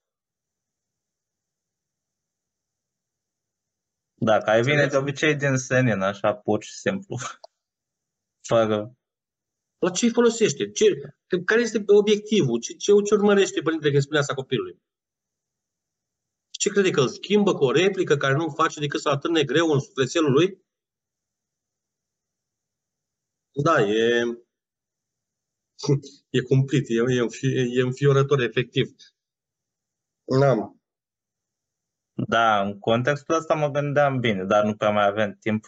Dacă 4.13 4.49
ai 4.49 4.62
vine 4.62 4.85
de 4.88 4.97
obicei 4.97 5.35
din 5.35 5.55
senin, 5.55 6.01
așa 6.01 6.35
pur 6.35 6.63
și 6.63 6.73
simplu, 6.73 7.15
fără... 8.49 8.98
La 9.80 9.89
ce 9.89 10.10
folosește? 10.10 10.72
Ce, 10.72 10.86
care 11.46 11.62
este 11.62 11.84
obiectivul? 11.86 12.60
Ce, 12.60 12.74
ce, 12.74 12.92
ce 13.06 13.13
urmărește 13.13 13.62
părintele 13.62 13.92
când 13.92 14.04
spune 14.04 14.20
asta 14.20 14.34
copilului? 14.34 14.82
Ce 16.50 16.70
crede 16.70 16.89
că 16.89 17.02
îl 17.02 17.08
schimbă 17.08 17.54
cu 17.54 17.63
o 17.63 17.72
replică 17.72 18.18
care 18.18 18.34
nu 18.34 18.50
face 18.50 18.80
decât 18.80 19.02
să 19.02 19.10
atârne 19.10 19.44
greu 19.44 19.72
în 19.72 19.80
sufletelul 19.80 20.32
lui? 20.32 20.68
Da, 23.63 23.82
e, 23.82 24.24
e 26.38 26.42
cumplit, 26.42 26.89
e, 26.89 26.94
e, 26.94 27.80
e 27.80 27.82
înfiorător 27.82 28.42
efectiv. 28.42 28.96
Da. 30.39 30.74
Da, 32.28 32.62
în 32.62 32.80
contextul 32.80 33.36
ăsta 33.36 33.54
mă 33.54 33.70
gândeam 33.70 34.20
bine, 34.20 34.44
dar 34.44 34.63
nu 34.63 34.76
prea 34.76 34.89
mai 34.89 35.06
avem 35.06 35.38
timp 35.39 35.65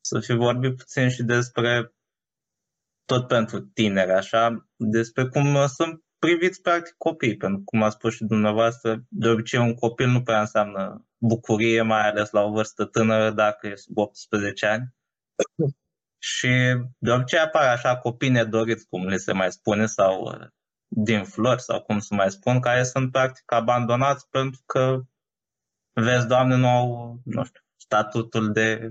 să 0.00 0.20
fi 0.20 0.32
vorbit 0.32 0.76
puțin 0.76 1.08
și 1.08 1.22
despre 1.22 1.93
tot 3.04 3.26
pentru 3.26 3.60
tineri, 3.60 4.12
așa, 4.12 4.68
despre 4.76 5.26
cum 5.28 5.66
sunt 5.66 6.04
priviți 6.18 6.60
practic 6.60 6.94
copii, 6.98 7.36
pentru 7.36 7.62
cum 7.64 7.82
a 7.82 7.88
spus 7.88 8.14
și 8.14 8.24
dumneavoastră, 8.24 9.04
de 9.08 9.28
obicei 9.28 9.60
un 9.60 9.74
copil 9.74 10.08
nu 10.08 10.22
prea 10.22 10.40
înseamnă 10.40 11.06
bucurie, 11.18 11.82
mai 11.82 12.08
ales 12.08 12.30
la 12.30 12.40
o 12.42 12.50
vârstă 12.50 12.84
tânără, 12.84 13.30
dacă 13.30 13.66
e 13.66 13.74
sub 13.74 13.96
18 13.96 14.66
ani. 14.66 14.94
Și 16.18 16.48
de 16.98 17.10
obicei 17.10 17.38
apare 17.38 17.68
așa 17.68 17.96
copii 17.96 18.28
nedoriți, 18.28 18.86
cum 18.88 19.06
le 19.06 19.16
se 19.16 19.32
mai 19.32 19.52
spune, 19.52 19.86
sau 19.86 20.22
uh, 20.22 20.46
din 20.88 21.24
flori, 21.24 21.62
sau 21.62 21.82
cum 21.82 21.98
se 21.98 22.14
mai 22.14 22.30
spun, 22.30 22.60
care 22.60 22.82
sunt 22.82 23.12
practic 23.12 23.52
abandonați 23.52 24.28
pentru 24.28 24.60
că, 24.66 25.00
vezi, 25.92 26.26
Doamne, 26.26 26.56
nu 26.56 26.68
au, 26.68 27.20
nu 27.24 27.44
știu, 27.44 27.60
statutul 27.76 28.52
de 28.52 28.90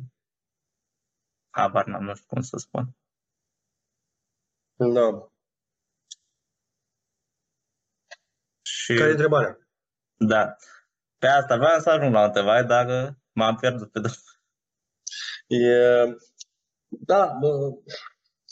habar 1.50 1.86
n-am, 1.86 2.04
nu 2.04 2.16
știu 2.16 2.28
cum 2.28 2.42
să 2.42 2.58
spun. 2.58 2.96
Da. 4.92 5.28
Și... 8.62 8.94
Care 8.94 9.08
e 9.08 9.12
întrebarea? 9.12 9.58
Da. 10.18 10.56
Pe 11.18 11.28
asta 11.28 11.58
vreau 11.58 11.80
să 11.80 11.90
ajung 11.90 12.14
la 12.14 12.22
o 12.22 12.26
întrebare, 12.26 12.64
dar 12.64 13.06
uh, 13.06 13.14
m-am 13.32 13.56
pierdut 13.56 13.92
pe 13.92 14.00
drum. 14.00 14.14
E... 15.48 16.18
Da, 16.88 17.38
bă, 17.40 17.50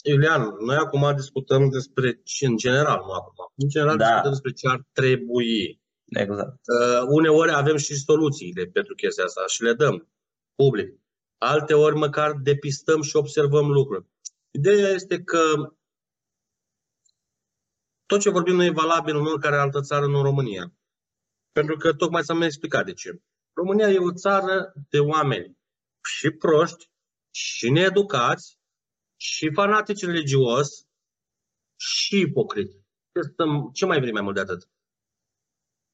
Iulian, 0.04 0.56
noi 0.66 0.76
acum 0.76 1.16
discutăm 1.16 1.70
despre 1.70 2.22
ce 2.24 2.46
în 2.46 2.58
general, 2.58 3.00
nu 3.06 3.12
acum. 3.12 3.36
În 3.56 3.70
general 3.70 3.98
da. 3.98 4.06
discutăm 4.06 4.32
despre 4.32 4.52
ce 4.52 4.68
ar 4.68 4.88
trebui. 4.92 5.82
Exact. 6.06 6.60
Uh, 6.80 7.02
uneori 7.08 7.52
avem 7.52 7.78
și 7.78 7.96
soluțiile 7.96 8.66
pentru 8.66 8.96
chestia 8.96 9.24
asta 9.24 9.44
și 9.48 9.64
le 9.64 9.74
dăm 9.74 10.10
public. 10.56 11.00
Alte 11.38 11.74
ori 11.74 11.96
măcar 11.96 12.32
depistăm 12.34 13.02
și 13.02 13.16
observăm 13.16 13.72
lucruri. 13.72 14.06
Ideea 14.52 14.90
este 14.90 15.24
că 15.24 15.40
tot 18.12 18.20
ce 18.20 18.30
vorbim 18.30 18.56
noi 18.56 18.66
e 18.66 18.72
valabil 18.72 19.16
în 19.16 19.26
oricare 19.26 19.56
altă 19.56 19.82
țară, 19.82 20.06
nu 20.06 20.18
în 20.18 20.24
România. 20.24 20.74
Pentru 21.52 21.78
că 21.78 21.94
tocmai 21.94 22.24
s-am 22.24 22.42
explicat 22.42 22.86
de 22.86 22.94
ce. 22.94 23.22
România 23.54 23.90
e 23.90 23.98
o 23.98 24.14
țară 24.14 24.74
de 24.90 25.00
oameni 25.00 25.58
și 26.04 26.30
proști, 26.30 26.90
și 27.36 27.70
needucați, 27.70 28.60
și 29.20 29.52
fanatici 29.54 30.06
religios, 30.06 30.88
și 31.80 32.20
ipocriți. 32.20 32.76
Ce 33.74 33.86
mai 33.86 34.00
vrei 34.00 34.12
mai 34.12 34.22
mult 34.22 34.36
de 34.36 34.42
atât? 34.42 34.70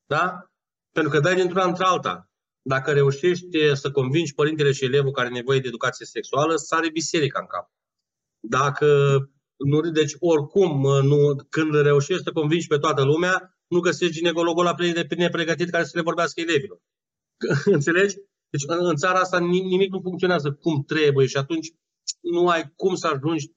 Da? 0.06 0.52
Pentru 0.92 1.12
că 1.12 1.20
dai 1.20 1.36
dintr-una 1.36 1.66
într-alta. 1.66 2.30
Dacă 2.62 2.94
reușești 2.94 3.76
să 3.76 3.92
convingi 3.92 4.34
părintele 4.34 4.72
și 4.72 4.86
elevul 4.86 5.12
care 5.12 5.28
are 5.28 5.36
nevoie 5.36 5.60
de 5.60 5.68
educație 5.68 6.06
sexuală, 6.06 6.56
sare 6.56 6.90
biserica 6.90 7.40
în 7.40 7.46
cap. 7.46 7.72
Dacă 8.40 9.18
nu, 9.58 9.82
deci 9.82 10.16
oricum, 10.20 10.82
nu, 11.06 11.36
când 11.50 11.74
reușești 11.74 12.24
să 12.24 12.32
convingi 12.32 12.68
pe 12.68 12.78
toată 12.78 13.04
lumea, 13.04 13.58
nu 13.68 13.80
găsești 13.80 14.14
ginecologul 14.14 14.64
la 14.64 14.74
plin 14.74 14.94
de 14.94 15.16
nepregătit 15.16 15.70
care 15.70 15.84
să 15.84 15.92
le 15.94 16.02
vorbească 16.02 16.42
elevilor. 16.42 16.80
Înțelegi? 17.78 18.16
Deci 18.50 18.64
în, 18.68 18.86
în 18.86 18.96
țara 18.96 19.20
asta 19.20 19.40
nimic 19.40 19.92
nu 19.92 20.00
funcționează 20.02 20.52
cum 20.52 20.84
trebuie 20.84 21.26
și 21.26 21.38
atunci 21.38 21.74
nu 22.22 22.48
ai 22.48 22.74
cum 22.76 22.96
să 22.96 23.08
ajungi 23.08 23.52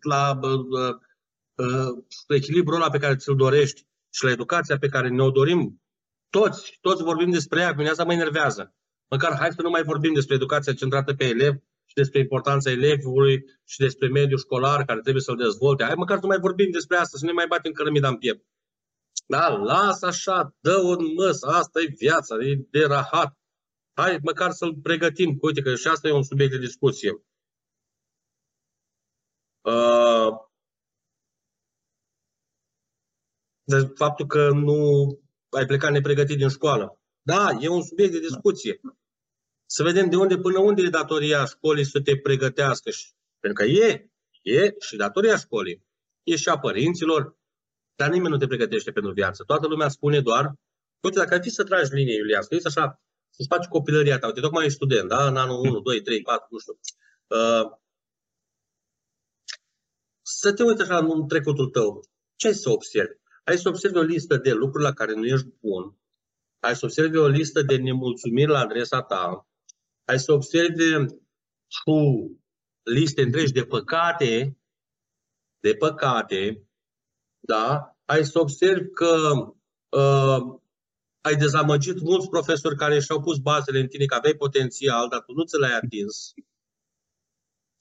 la 0.00 0.38
uh, 0.42 0.94
uh, 1.54 2.04
echilibrul 2.28 2.76
ăla 2.76 2.90
pe 2.90 2.98
care 2.98 3.16
ți-l 3.16 3.36
dorești 3.36 3.86
și 4.12 4.24
la 4.24 4.30
educația 4.30 4.78
pe 4.78 4.88
care 4.88 5.08
ne-o 5.08 5.30
dorim 5.30 5.82
toți, 6.30 6.78
toți 6.80 7.02
vorbim 7.02 7.30
despre 7.30 7.60
ea, 7.60 7.74
pe 7.74 7.88
asta 7.88 8.04
mă 8.04 8.12
enervează. 8.12 8.74
Măcar 9.10 9.36
hai 9.36 9.52
să 9.52 9.62
nu 9.62 9.70
mai 9.70 9.82
vorbim 9.82 10.12
despre 10.12 10.34
educația 10.34 10.72
centrată 10.72 11.14
pe 11.14 11.24
elev, 11.24 11.54
despre 12.00 12.18
importanța 12.20 12.70
elevului 12.70 13.44
și 13.64 13.78
despre 13.78 14.08
mediul 14.08 14.38
școlar 14.38 14.84
care 14.84 15.00
trebuie 15.00 15.22
să-l 15.22 15.36
dezvolte. 15.36 15.84
Hai 15.84 15.94
măcar 15.94 16.18
să 16.18 16.26
mai 16.26 16.38
vorbim 16.38 16.70
despre 16.70 16.96
asta, 16.96 17.18
să 17.18 17.24
ne 17.24 17.32
mai 17.32 17.46
batem 17.46 17.72
cărămida 17.72 18.08
în 18.08 18.18
piept. 18.18 18.46
Da, 19.26 19.48
lasă 19.48 20.06
așa, 20.06 20.54
dă 20.60 20.76
un 20.76 21.12
măs, 21.14 21.42
asta 21.42 21.80
e 21.80 21.94
viața, 21.98 22.34
e 22.34 22.66
de 22.70 22.84
rahat. 22.84 23.38
Hai 23.92 24.18
măcar 24.22 24.50
să-l 24.50 24.74
pregătim, 24.82 25.38
uite 25.40 25.60
că 25.62 25.74
și 25.74 25.86
asta 25.86 26.08
e 26.08 26.12
un 26.12 26.22
subiect 26.22 26.52
de 26.52 26.58
discuție. 26.58 27.10
Uh, 29.60 30.30
de 33.64 33.92
faptul 33.94 34.26
că 34.26 34.50
nu 34.50 34.78
ai 35.48 35.66
plecat 35.66 35.90
nepregătit 35.92 36.36
din 36.36 36.48
școală. 36.48 37.00
Da, 37.22 37.48
e 37.60 37.68
un 37.68 37.82
subiect 37.82 38.12
de 38.12 38.20
discuție 38.20 38.80
să 39.66 39.82
vedem 39.82 40.08
de 40.08 40.16
unde 40.16 40.38
până 40.38 40.58
unde 40.58 40.82
e 40.82 40.88
datoria 40.88 41.44
școlii 41.44 41.84
să 41.84 42.00
te 42.00 42.16
pregătească. 42.16 42.90
Pentru 43.40 43.64
că 43.64 43.70
e, 43.70 44.10
e 44.42 44.74
și 44.80 44.96
datoria 44.96 45.36
școlii. 45.36 45.84
E 46.22 46.36
și 46.36 46.48
a 46.48 46.58
părinților, 46.58 47.36
dar 47.94 48.10
nimeni 48.10 48.30
nu 48.30 48.36
te 48.36 48.46
pregătește 48.46 48.92
pentru 48.92 49.12
viață. 49.12 49.42
Toată 49.44 49.66
lumea 49.66 49.88
spune 49.88 50.20
doar, 50.20 50.52
uite, 51.00 51.18
dacă 51.18 51.34
ai 51.34 51.42
fi 51.42 51.50
să 51.50 51.64
tragi 51.64 51.94
linie, 51.94 52.14
Iulian, 52.14 52.42
să 52.42 52.60
așa, 52.64 53.02
să-ți 53.30 53.48
faci 53.48 53.66
copilăria 53.66 54.18
ta, 54.18 54.26
uite, 54.26 54.40
tocmai 54.40 54.64
ești 54.64 54.76
student, 54.76 55.08
da? 55.08 55.26
în 55.26 55.36
anul 55.36 55.66
1, 55.66 55.80
2, 55.80 56.02
3, 56.02 56.22
4, 56.22 56.46
nu 56.50 56.58
știu. 56.58 56.78
Uh, 57.26 57.78
să 60.22 60.52
te 60.52 60.62
uiți 60.62 60.82
așa 60.82 60.98
în 60.98 61.28
trecutul 61.28 61.68
tău. 61.68 62.04
Ce 62.36 62.46
ai 62.46 62.54
să 62.54 62.70
observi? 62.70 63.14
Ai 63.44 63.58
să 63.58 63.68
observi 63.68 63.96
o 63.96 64.02
listă 64.02 64.36
de 64.36 64.52
lucruri 64.52 64.84
la 64.84 64.92
care 64.92 65.14
nu 65.14 65.24
ești 65.24 65.48
bun, 65.60 65.96
ai 66.60 66.76
să 66.76 66.84
observi 66.84 67.16
o 67.16 67.26
listă 67.26 67.62
de 67.62 67.76
nemulțumiri 67.76 68.50
la 68.50 68.58
adresa 68.58 69.02
ta, 69.02 69.45
ai 70.06 70.18
să 70.18 70.32
observi 70.32 71.14
cu 71.84 71.96
liste 72.82 73.22
întregi 73.22 73.52
de 73.52 73.64
păcate, 73.64 74.58
de 75.60 75.74
păcate, 75.74 76.68
da? 77.40 77.96
ai 78.04 78.24
să 78.24 78.40
observi 78.40 78.90
că 78.90 79.30
uh, 79.88 80.58
ai 81.20 81.36
dezamăgit 81.36 82.00
mulți 82.00 82.28
profesori 82.28 82.76
care 82.76 83.00
și-au 83.00 83.20
pus 83.20 83.38
bazele 83.38 83.78
în 83.78 83.86
tine, 83.86 84.04
că 84.04 84.14
aveai 84.14 84.34
potențial, 84.34 85.08
dar 85.08 85.22
tu 85.24 85.32
nu 85.32 85.44
ți 85.44 85.58
l-ai 85.58 85.76
atins. 85.82 86.32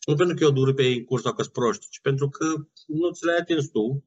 Nu 0.08 0.16
pentru 0.16 0.36
că 0.36 0.44
eu 0.44 0.52
dur 0.52 0.74
pe 0.74 0.84
ei 0.84 0.98
în 0.98 1.04
curs 1.04 1.24
sau 1.24 1.34
că 1.34 1.42
sunt 1.42 1.54
proști, 1.54 1.90
ci 1.90 2.00
pentru 2.00 2.30
că 2.30 2.46
nu 2.88 3.12
ți 3.12 3.26
l-ai 3.26 3.38
atins 3.38 3.68
tu. 3.70 4.04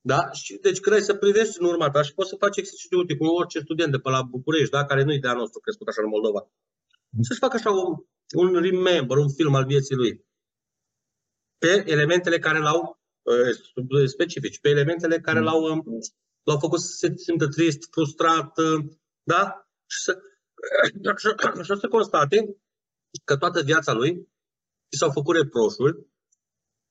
Da? 0.00 0.30
Și, 0.30 0.56
deci 0.56 0.80
crezi 0.80 1.04
să 1.04 1.14
privești 1.14 1.60
în 1.60 1.66
urma 1.66 1.90
ta 1.90 2.02
și 2.02 2.14
poți 2.14 2.28
să 2.28 2.36
faci 2.36 2.56
exercițiu 2.56 2.98
uite, 2.98 3.16
cu 3.16 3.24
orice 3.24 3.60
student 3.60 3.92
de 3.92 3.98
pe 3.98 4.10
la 4.10 4.22
București, 4.22 4.70
da? 4.70 4.84
care 4.84 5.02
nu-i 5.02 5.18
de 5.18 5.28
a 5.28 5.32
nostru 5.32 5.60
crescut 5.60 5.88
așa 5.88 6.02
în 6.02 6.08
Moldova 6.08 6.48
să-și 7.20 7.38
facă 7.38 7.56
așa 7.56 7.70
un, 7.70 7.94
un 8.34 8.60
remember, 8.60 9.16
un 9.16 9.30
film 9.30 9.54
al 9.54 9.66
vieții 9.66 9.94
lui. 9.94 10.24
Pe 11.58 11.84
elementele 11.86 12.38
care 12.38 12.58
l-au 12.58 13.00
uh, 13.22 14.06
specifici, 14.06 14.60
pe 14.60 14.68
elementele 14.68 15.20
care 15.20 15.40
l-au, 15.40 15.62
um, 15.62 15.84
l-au 16.42 16.58
făcut 16.58 16.80
să 16.80 16.92
se 16.92 17.16
simtă 17.16 17.48
trist, 17.48 17.88
frustrat, 17.90 18.58
uh, 18.58 18.84
da? 19.22 19.68
Și 19.86 20.02
să, 20.02 20.20
și 21.62 21.76
să 21.80 21.88
constate 21.88 22.56
că 23.24 23.36
toată 23.36 23.62
viața 23.62 23.92
lui 23.92 24.28
i 24.88 24.96
s-au 24.96 25.10
făcut 25.10 25.36
reproșuri, 25.36 26.06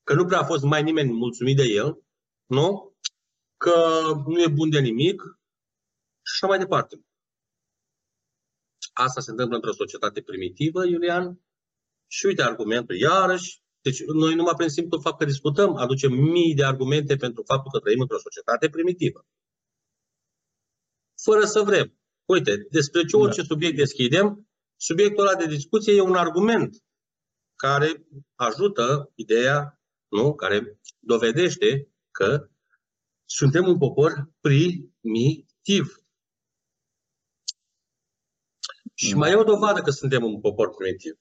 că 0.03 0.13
nu 0.13 0.25
prea 0.25 0.39
a 0.39 0.45
fost 0.45 0.63
mai 0.63 0.83
nimeni 0.83 1.11
mulțumit 1.11 1.55
de 1.55 1.63
el, 1.63 2.03
nu? 2.45 2.97
Că 3.57 4.01
nu 4.25 4.41
e 4.41 4.47
bun 4.47 4.69
de 4.69 4.79
nimic 4.79 5.21
și 6.21 6.31
așa 6.33 6.47
mai 6.47 6.57
departe. 6.57 7.05
Asta 8.97 9.21
se 9.21 9.31
întâmplă 9.31 9.55
într-o 9.55 9.73
societate 9.73 10.21
primitivă, 10.21 10.85
Iulian. 10.85 11.39
Și 12.07 12.25
uite 12.25 12.41
argumentul, 12.41 12.95
iarăși, 12.95 13.61
deci 13.81 14.03
noi 14.03 14.35
numai 14.35 14.53
prin 14.57 14.69
simplu 14.69 14.99
fapt 14.99 15.17
că 15.19 15.25
discutăm, 15.25 15.75
aducem 15.75 16.13
mii 16.13 16.55
de 16.55 16.63
argumente 16.63 17.15
pentru 17.15 17.43
faptul 17.43 17.71
că 17.71 17.79
trăim 17.79 17.99
într-o 17.99 18.19
societate 18.19 18.69
primitivă. 18.69 19.25
Fără 21.23 21.45
să 21.45 21.61
vrem. 21.61 21.99
Uite, 22.25 22.67
despre 22.69 23.05
ce 23.05 23.15
orice 23.15 23.41
da. 23.41 23.47
subiect 23.47 23.75
deschidem, 23.75 24.47
subiectul 24.75 25.27
ăla 25.27 25.35
de 25.35 25.45
discuție 25.45 25.93
e 25.93 26.01
un 26.01 26.15
argument 26.15 26.83
care 27.55 28.07
ajută 28.35 29.11
ideea, 29.15 29.81
nu? 30.07 30.35
care 30.35 30.79
dovedește 30.99 31.89
că 32.11 32.49
suntem 33.25 33.67
un 33.67 33.77
popor 33.77 34.29
primitiv. 34.39 36.04
Și 38.95 39.15
mai 39.15 39.31
e 39.31 39.35
o 39.35 39.43
dovadă 39.43 39.81
că 39.81 39.89
suntem 39.89 40.23
un 40.23 40.39
popor 40.39 40.69
primitiv. 40.69 41.17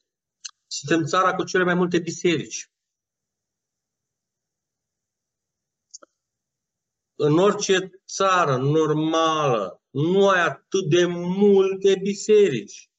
Suntem 0.66 1.04
țara 1.04 1.34
cu 1.34 1.44
cele 1.44 1.64
mai 1.64 1.74
multe 1.74 1.98
biserici. 1.98 2.70
În 7.14 7.38
orice 7.38 8.02
țară 8.06 8.56
normală 8.56 9.82
nu 9.90 10.28
ai 10.28 10.40
atât 10.40 10.88
de 10.88 11.06
multe 11.06 11.98
biserici. 12.02 12.90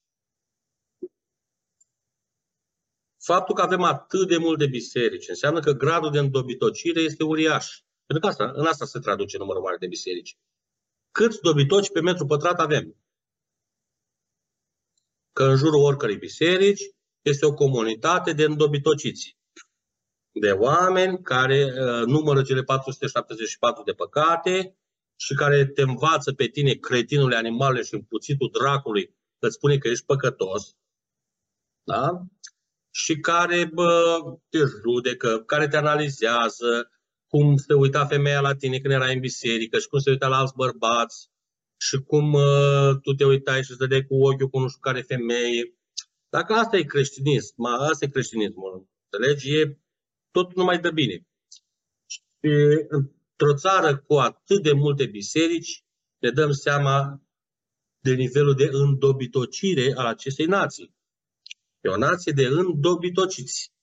Faptul 3.24 3.56
că 3.56 3.62
avem 3.62 3.84
atât 3.84 4.28
de 4.28 4.38
multe 4.38 4.68
biserici 4.68 5.28
înseamnă 5.28 5.60
că 5.60 5.72
gradul 5.72 6.12
de 6.12 6.20
îndobitocire 6.20 7.02
este 7.02 7.24
uriaș. 7.24 7.80
Pentru 8.06 8.26
că 8.26 8.28
asta, 8.28 8.52
în 8.56 8.66
asta 8.66 8.86
se 8.86 9.00
traduce 9.00 9.38
numărul 9.38 9.62
mare 9.62 9.78
de 9.78 9.88
biserici. 9.88 10.38
Câți 11.12 11.42
dobitoci 11.42 11.92
pe 11.92 12.02
metru 12.02 12.26
pătrat 12.26 12.60
avem? 12.60 13.05
Că 15.36 15.44
în 15.44 15.56
jurul 15.56 15.84
oricărei 15.84 16.18
biserici 16.18 16.82
este 17.22 17.46
o 17.46 17.54
comunitate 17.54 18.34
de 18.34 18.44
îndobitociți. 18.44 19.38
De 20.32 20.52
oameni 20.52 21.22
care 21.22 21.64
uh, 21.64 22.06
numără 22.06 22.42
cele 22.42 22.64
474 22.64 23.84
de 23.84 23.92
păcate 23.92 24.78
și 25.16 25.34
care 25.34 25.66
te 25.66 25.82
învață 25.82 26.34
pe 26.34 26.48
tine, 26.48 26.74
cretinule 26.74 27.36
animale 27.36 27.82
și 27.82 27.94
împuțitul 27.94 28.50
dracului, 28.52 29.06
că 29.40 29.46
îți 29.46 29.56
spune 29.56 29.78
că 29.78 29.88
ești 29.88 30.06
păcătos, 30.06 30.76
da? 31.84 32.26
și 32.92 33.20
care 33.20 33.70
bă, 33.74 34.18
te 34.50 34.58
judecă, 34.58 35.40
care 35.40 35.68
te 35.68 35.78
analizează, 35.78 36.92
cum 37.28 37.58
se 37.58 37.74
uita 37.74 38.06
femeia 38.06 38.42
la 38.42 38.56
tine 38.56 38.80
când 38.80 38.94
era 38.94 39.08
în 39.08 39.20
biserică 39.20 39.80
și 39.80 39.88
cum 39.88 40.00
se 40.00 40.10
uita 40.10 40.28
la 40.28 40.38
alți 40.38 40.56
bărbați 40.56 41.30
și 41.78 41.98
cum 41.98 42.34
uh, 42.34 43.00
tu 43.02 43.14
te 43.14 43.26
uitai 43.26 43.64
și 43.64 43.72
îți 43.72 44.04
cu 44.08 44.16
ochiul 44.16 44.50
cu 44.50 44.60
nu 44.60 44.68
știu 44.68 44.80
care 44.82 45.02
femeie. 45.02 45.78
Dacă 46.30 46.54
asta 46.54 46.78
e 46.78 46.84
creștinism, 46.84 47.64
asta 47.64 48.06
e 48.06 48.10
creștinismul, 48.10 48.88
înțelegi? 49.10 49.58
E 49.58 49.80
tot 50.32 50.56
numai 50.56 50.80
de 50.80 50.92
bine. 50.92 51.28
Și 52.06 52.20
într-o 52.88 53.56
țară 53.56 53.98
cu 53.98 54.14
atât 54.14 54.64
de 54.64 54.74
multe 54.74 55.06
biserici, 55.06 55.86
ne 56.18 56.30
dăm 56.30 56.52
seama 56.52 57.22
de 58.00 58.14
nivelul 58.14 58.56
de 58.56 58.70
îndobitocire 58.72 59.94
al 59.96 60.06
acestei 60.06 60.46
nații. 60.46 60.96
E 61.82 61.90
o 61.90 61.98
nație 61.98 62.32
de 62.32 62.46
îndobitociți. 62.46 63.74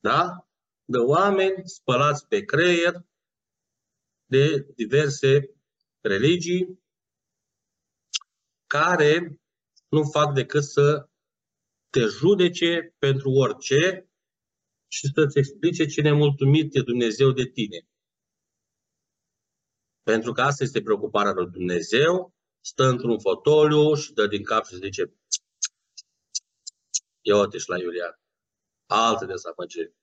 Da? 0.00 0.48
De 0.84 0.98
oameni 0.98 1.62
spălați 1.64 2.26
pe 2.26 2.40
creier 2.44 3.04
de 4.24 4.66
diverse 4.74 5.50
religii 6.00 6.81
care 8.78 9.40
nu 9.88 10.02
fac 10.10 10.34
decât 10.34 10.64
să 10.64 11.08
te 11.90 12.00
judece 12.00 12.94
pentru 12.98 13.30
orice 13.30 14.10
și 14.88 15.10
să-ți 15.14 15.38
explice 15.38 15.86
ce 15.86 16.00
nemulțumit 16.00 16.74
e 16.74 16.80
Dumnezeu 16.80 17.30
de 17.32 17.44
tine. 17.44 17.88
Pentru 20.02 20.32
că 20.32 20.40
asta 20.42 20.64
este 20.64 20.82
preocuparea 20.82 21.32
lui 21.32 21.50
Dumnezeu, 21.50 22.34
stă 22.60 22.84
într-un 22.84 23.18
fotoliu 23.20 23.94
și 23.94 24.12
dă 24.12 24.26
din 24.26 24.44
cap 24.44 24.64
și 24.66 24.74
zice 24.74 25.14
Ia 27.20 27.36
uite 27.40 27.58
și 27.58 27.68
la 27.68 27.78
Iulian. 27.78 28.20
Alte 28.86 29.26
dezamăgiri. 29.26 29.94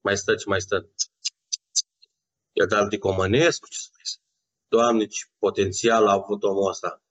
Mai 0.00 0.16
stă 0.16 0.34
ce 0.34 0.48
mai 0.48 0.60
stă. 0.60 0.90
E 2.52 2.64
de 2.90 2.98
Comănescu, 2.98 3.68
ce 3.68 3.78
să 3.78 3.90
Doamne, 4.68 5.06
ce 5.06 5.24
potențial 5.38 6.06
a 6.06 6.12
avut 6.12 6.42
omul 6.42 6.68
ăsta. 6.68 7.02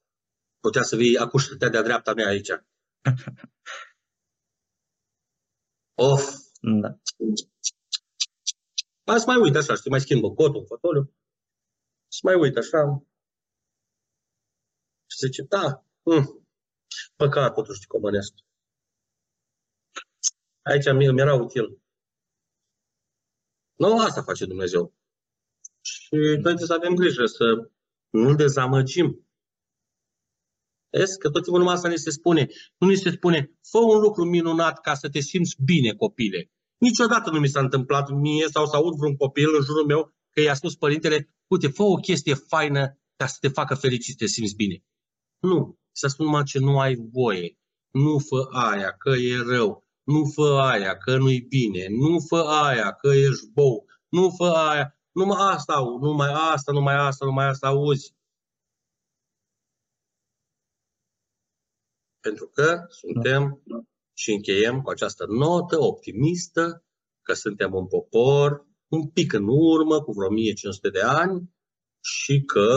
Putea 0.60 0.84
să 0.84 0.96
vii 0.96 1.18
acum 1.18 1.40
și 1.40 1.56
de-a 1.56 1.82
dreapta 1.82 2.14
mea 2.14 2.28
aici. 2.28 2.50
of! 6.10 6.24
Da. 6.82 7.00
Mai 9.06 9.20
să 9.20 9.24
mai 9.28 9.42
uit 9.42 9.56
așa, 9.56 9.76
știi, 9.76 9.90
mai 9.90 10.00
schimbă 10.00 10.34
cotul, 10.34 10.66
fotoliu. 10.66 11.14
Și 12.12 12.20
mai 12.24 12.36
uit 12.36 12.58
așa. 12.58 13.04
Și 15.12 15.18
zice, 15.18 15.42
da, 15.42 15.86
mm, 16.04 16.48
păcat 17.16 17.54
totuși 17.54 17.80
de 17.80 17.86
Comănescu. 17.88 18.36
Aici 20.62 20.92
mi 20.94 21.20
era 21.20 21.34
util. 21.34 21.82
Nu 23.76 24.00
asta 24.00 24.22
face 24.22 24.46
Dumnezeu. 24.46 24.94
Și 25.82 26.16
noi 26.16 26.42
trebuie 26.42 26.66
să 26.66 26.74
avem 26.74 26.96
grijă 26.96 27.26
să 27.26 27.70
nu 28.10 28.36
dezamăgim. 28.36 29.27
Vezi 30.92 31.18
că 31.18 31.30
tot 31.30 31.42
timpul 31.42 31.60
numai 31.60 31.76
asta 31.76 31.88
ne 31.88 31.96
se 31.96 32.10
spune. 32.10 32.48
Nu 32.78 32.88
ni 32.88 32.96
se 32.96 33.10
spune, 33.10 33.52
fă 33.72 33.78
un 33.78 34.00
lucru 34.00 34.24
minunat 34.26 34.82
ca 34.82 34.94
să 34.94 35.10
te 35.10 35.20
simți 35.20 35.56
bine, 35.64 35.92
copile. 35.94 36.52
Niciodată 36.78 37.30
nu 37.30 37.40
mi 37.40 37.48
s-a 37.48 37.60
întâmplat 37.60 38.10
mie 38.10 38.48
sau 38.48 38.66
să 38.66 38.76
aud 38.76 38.96
vreun 38.98 39.16
copil 39.16 39.56
în 39.58 39.64
jurul 39.64 39.86
meu 39.86 40.12
că 40.34 40.42
i-a 40.42 40.54
spus 40.54 40.76
părintele, 40.76 41.30
uite, 41.48 41.68
fă 41.68 41.84
o 41.84 41.96
chestie 41.96 42.34
faină 42.34 43.00
ca 43.16 43.28
să 43.28 43.38
te 43.40 43.48
facă 43.48 43.76
fericit, 43.76 44.18
să 44.18 44.24
te 44.24 44.26
simți 44.26 44.56
bine. 44.56 44.84
Nu. 45.40 45.78
Să 45.92 46.08
spun 46.08 46.26
numai 46.26 46.44
ce 46.44 46.60
nu 46.60 46.80
ai 46.80 46.96
voie. 47.12 47.58
Nu 47.92 48.18
fă 48.20 48.48
aia, 48.52 48.92
că 48.92 49.10
e 49.10 49.42
rău 49.56 49.88
nu 50.08 50.22
fă 50.36 50.60
aia, 50.72 50.98
că 50.98 51.18
nu-i 51.18 51.46
bine, 51.50 51.86
nu 51.90 52.20
fă 52.28 52.42
aia, 52.66 52.92
că 52.92 53.08
ești 53.08 53.52
bou, 53.54 53.86
nu 54.10 54.30
fă 54.38 54.46
aia, 54.46 54.96
numai 55.12 55.38
asta, 55.54 55.74
numai 56.02 56.32
asta, 56.52 56.72
numai 56.72 56.96
asta, 56.96 57.26
numai 57.26 57.48
asta 57.48 57.68
auzi. 57.68 58.16
Pentru 62.20 62.48
că 62.54 62.86
suntem 62.90 63.64
și 64.14 64.32
încheiem 64.32 64.82
cu 64.82 64.90
această 64.90 65.26
notă 65.30 65.80
optimistă 65.80 66.86
că 67.22 67.34
suntem 67.34 67.74
un 67.74 67.88
popor 67.88 68.68
un 68.88 69.10
pic 69.10 69.34
în 69.34 69.48
urmă, 69.48 70.02
cu 70.02 70.12
vreo 70.12 70.28
1500 70.28 70.90
de 70.90 71.02
ani, 71.02 71.56
și 72.04 72.42
că 72.42 72.74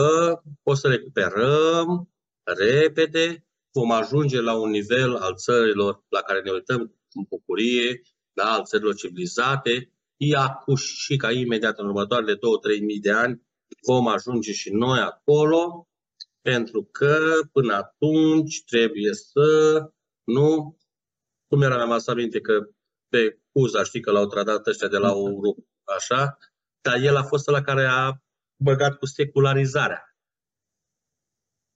o 0.63 0.73
să 0.73 0.87
recuperăm 0.87 2.09
repede, 2.43 3.45
vom 3.73 3.91
ajunge 3.91 4.41
la 4.41 4.55
un 4.55 4.69
nivel 4.69 5.15
al 5.15 5.35
țărilor 5.35 6.03
la 6.09 6.21
care 6.21 6.41
ne 6.41 6.51
uităm 6.51 6.79
în 7.13 7.23
bucurie, 7.29 8.01
da, 8.33 8.51
al 8.51 8.63
țărilor 8.63 8.95
civilizate, 8.95 9.93
cuș 10.63 10.81
și 10.81 11.15
ca 11.15 11.31
imediat 11.31 11.79
în 11.79 11.85
următoarele 11.85 12.35
2-3 12.35 12.37
mii 12.81 12.99
de 12.99 13.11
ani 13.11 13.41
vom 13.87 14.07
ajunge 14.07 14.51
și 14.51 14.69
noi 14.73 14.99
acolo, 14.99 15.89
pentru 16.41 16.83
că 16.83 17.29
până 17.51 17.73
atunci 17.73 18.63
trebuie 18.63 19.13
să 19.13 19.79
nu, 20.23 20.77
cum 21.47 21.61
era 21.61 21.85
mai 21.85 21.99
aminte 22.05 22.41
că 22.41 22.69
pe 23.07 23.39
Cuza, 23.51 23.83
știi 23.83 24.01
că 24.01 24.11
l-au 24.11 24.27
tradat 24.27 24.67
ăștia 24.67 24.87
de 24.87 24.97
la 24.97 25.13
Uru, 25.13 25.67
așa, 25.83 26.37
dar 26.81 27.01
el 27.01 27.15
a 27.15 27.23
fost 27.23 27.47
la 27.47 27.61
care 27.61 27.85
a 27.85 28.21
băgat 28.63 28.97
cu 28.97 29.05
secularizarea, 29.05 30.15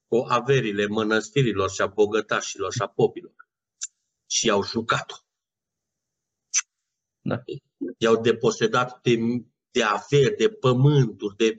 cu 0.08 0.26
averile 0.28 0.86
mănăstirilor 0.86 1.70
și 1.70 1.82
a 1.82 1.88
bogătașilor 1.88 2.74
și 2.74 2.82
a 2.82 2.88
popilor. 2.88 3.50
Și 4.30 4.48
i-au 4.48 4.64
jucat-o. 4.64 5.16
Da. 7.22 7.44
I-au 7.98 8.22
deposedat 8.22 9.02
de, 9.02 9.18
de 9.72 9.84
averi, 9.84 10.36
de 10.36 10.50
pământuri, 10.50 11.36
de 11.36 11.56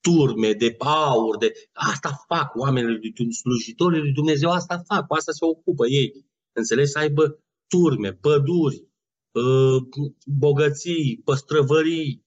turme, 0.00 0.52
de 0.52 0.74
aur, 0.78 1.36
de... 1.36 1.52
Asta 1.72 2.24
fac 2.26 2.54
oamenii 2.54 3.14
lui 3.14 3.32
slujitorii 3.32 4.00
lui 4.00 4.12
Dumnezeu, 4.12 4.50
asta 4.50 4.82
fac, 4.86 5.06
cu 5.06 5.14
asta 5.14 5.32
se 5.32 5.44
ocupă 5.44 5.86
ei. 5.86 6.26
Înțelegi? 6.52 6.90
Să 6.90 6.98
aibă 6.98 7.44
turme, 7.66 8.12
păduri, 8.12 8.88
ă, 9.34 9.78
bogății, 10.26 11.20
păstrăvării, 11.24 12.24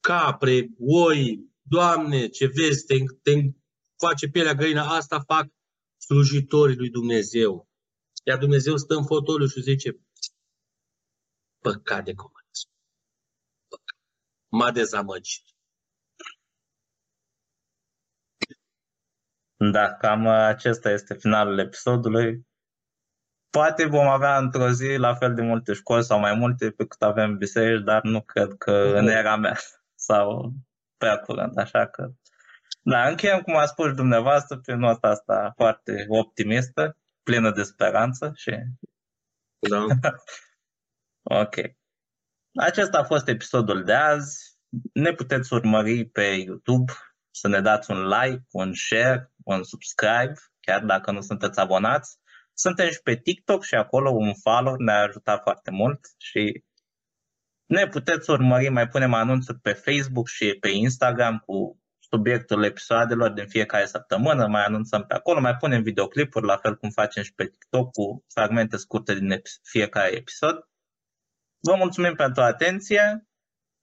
capre, 0.00 0.68
oi, 0.78 1.52
Doamne, 1.66 2.28
ce 2.28 2.46
vezi, 2.46 2.84
te, 2.84 2.94
te 3.22 3.32
face 3.96 4.28
pielea 4.28 4.54
găină, 4.54 4.80
asta 4.80 5.20
fac 5.20 5.46
slujitorii 5.96 6.76
lui 6.76 6.90
Dumnezeu. 6.90 7.68
Iar 8.26 8.38
Dumnezeu 8.38 8.76
stă 8.76 8.94
în 8.94 9.04
fotoliu 9.04 9.46
și 9.46 9.60
zice, 9.60 10.00
păcat 11.58 12.04
de 12.04 12.14
comunism. 12.14 12.68
Păcat. 13.68 13.98
M-a 14.48 14.70
dezamăgit. 14.70 15.53
Da, 19.72 19.94
cam 19.94 20.26
acesta 20.26 20.90
este 20.90 21.14
finalul 21.14 21.58
episodului. 21.58 22.46
Poate 23.50 23.84
vom 23.84 24.06
avea 24.06 24.38
într-o 24.38 24.70
zi 24.70 24.96
la 24.96 25.14
fel 25.14 25.34
de 25.34 25.42
multe 25.42 25.72
școli 25.72 26.04
sau 26.04 26.18
mai 26.18 26.34
multe 26.34 26.70
pe 26.70 26.86
cât 26.86 27.02
avem 27.02 27.36
biserici, 27.36 27.84
dar 27.84 28.02
nu 28.02 28.20
cred 28.20 28.54
că 28.58 28.90
uh-huh. 28.90 28.98
în 28.98 29.06
era 29.06 29.36
mea 29.36 29.56
sau 30.08 30.52
prea 30.96 31.16
curând, 31.16 31.58
așa 31.58 31.86
că... 31.86 32.10
Da, 32.82 33.08
încheiem, 33.08 33.40
cum 33.40 33.56
a 33.56 33.66
spus 33.66 33.92
dumneavoastră, 33.92 34.58
pe 34.58 34.74
nota 34.74 35.08
asta 35.08 35.52
foarte 35.56 36.04
optimistă, 36.08 36.98
plină 37.22 37.50
de 37.50 37.62
speranță 37.62 38.32
și... 38.34 38.50
Da. 39.68 39.86
Ok. 41.26 41.54
Acesta 42.54 42.98
a 42.98 43.04
fost 43.04 43.28
episodul 43.28 43.84
de 43.84 43.92
azi. 43.92 44.58
ne 44.92 45.12
puteți 45.12 45.52
urmări 45.52 46.04
pe 46.04 46.22
YouTube, 46.22 46.92
să 47.30 47.48
ne 47.48 47.60
dați 47.60 47.90
un 47.90 48.08
like, 48.08 48.46
un 48.50 48.74
share, 48.74 49.32
un 49.44 49.62
subscribe, 49.62 50.32
chiar 50.60 50.84
dacă 50.84 51.10
nu 51.10 51.20
sunteți 51.20 51.58
abonați. 51.60 52.18
Suntem 52.54 52.90
și 52.90 53.00
pe 53.02 53.16
TikTok 53.16 53.64
și 53.64 53.74
acolo 53.74 54.10
un 54.10 54.34
follow 54.34 54.74
ne-a 54.74 55.02
ajutat 55.02 55.42
foarte 55.42 55.70
mult 55.70 56.00
și 56.18 56.64
ne 57.66 57.86
puteți 57.86 58.30
urmări, 58.30 58.68
mai 58.68 58.88
punem 58.88 59.14
anunțuri 59.14 59.58
pe 59.58 59.72
Facebook 59.72 60.28
și 60.28 60.56
pe 60.60 60.68
Instagram 60.68 61.38
cu 61.38 61.78
subiectul 61.98 62.64
episoadelor 62.64 63.30
din 63.30 63.46
fiecare 63.46 63.86
săptămână, 63.86 64.46
mai 64.46 64.64
anunțăm 64.64 65.04
pe 65.06 65.14
acolo, 65.14 65.40
mai 65.40 65.56
punem 65.56 65.82
videoclipuri, 65.82 66.46
la 66.46 66.56
fel 66.56 66.76
cum 66.76 66.90
facem 66.90 67.22
și 67.22 67.34
pe 67.34 67.44
TikTok 67.46 67.90
cu 67.90 68.24
fragmente 68.28 68.76
scurte 68.76 69.14
din 69.14 69.42
fiecare 69.62 70.14
episod. 70.16 70.68
Vă 71.60 71.74
mulțumim 71.76 72.14
pentru 72.14 72.42
atenție, 72.42 73.26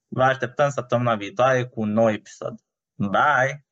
vă 0.08 0.22
așteptăm 0.22 0.70
săptămâna 0.70 1.14
viitoare 1.14 1.66
cu 1.66 1.80
un 1.80 1.92
nou 1.92 2.10
episod. 2.10 2.54
Bye! 2.94 3.66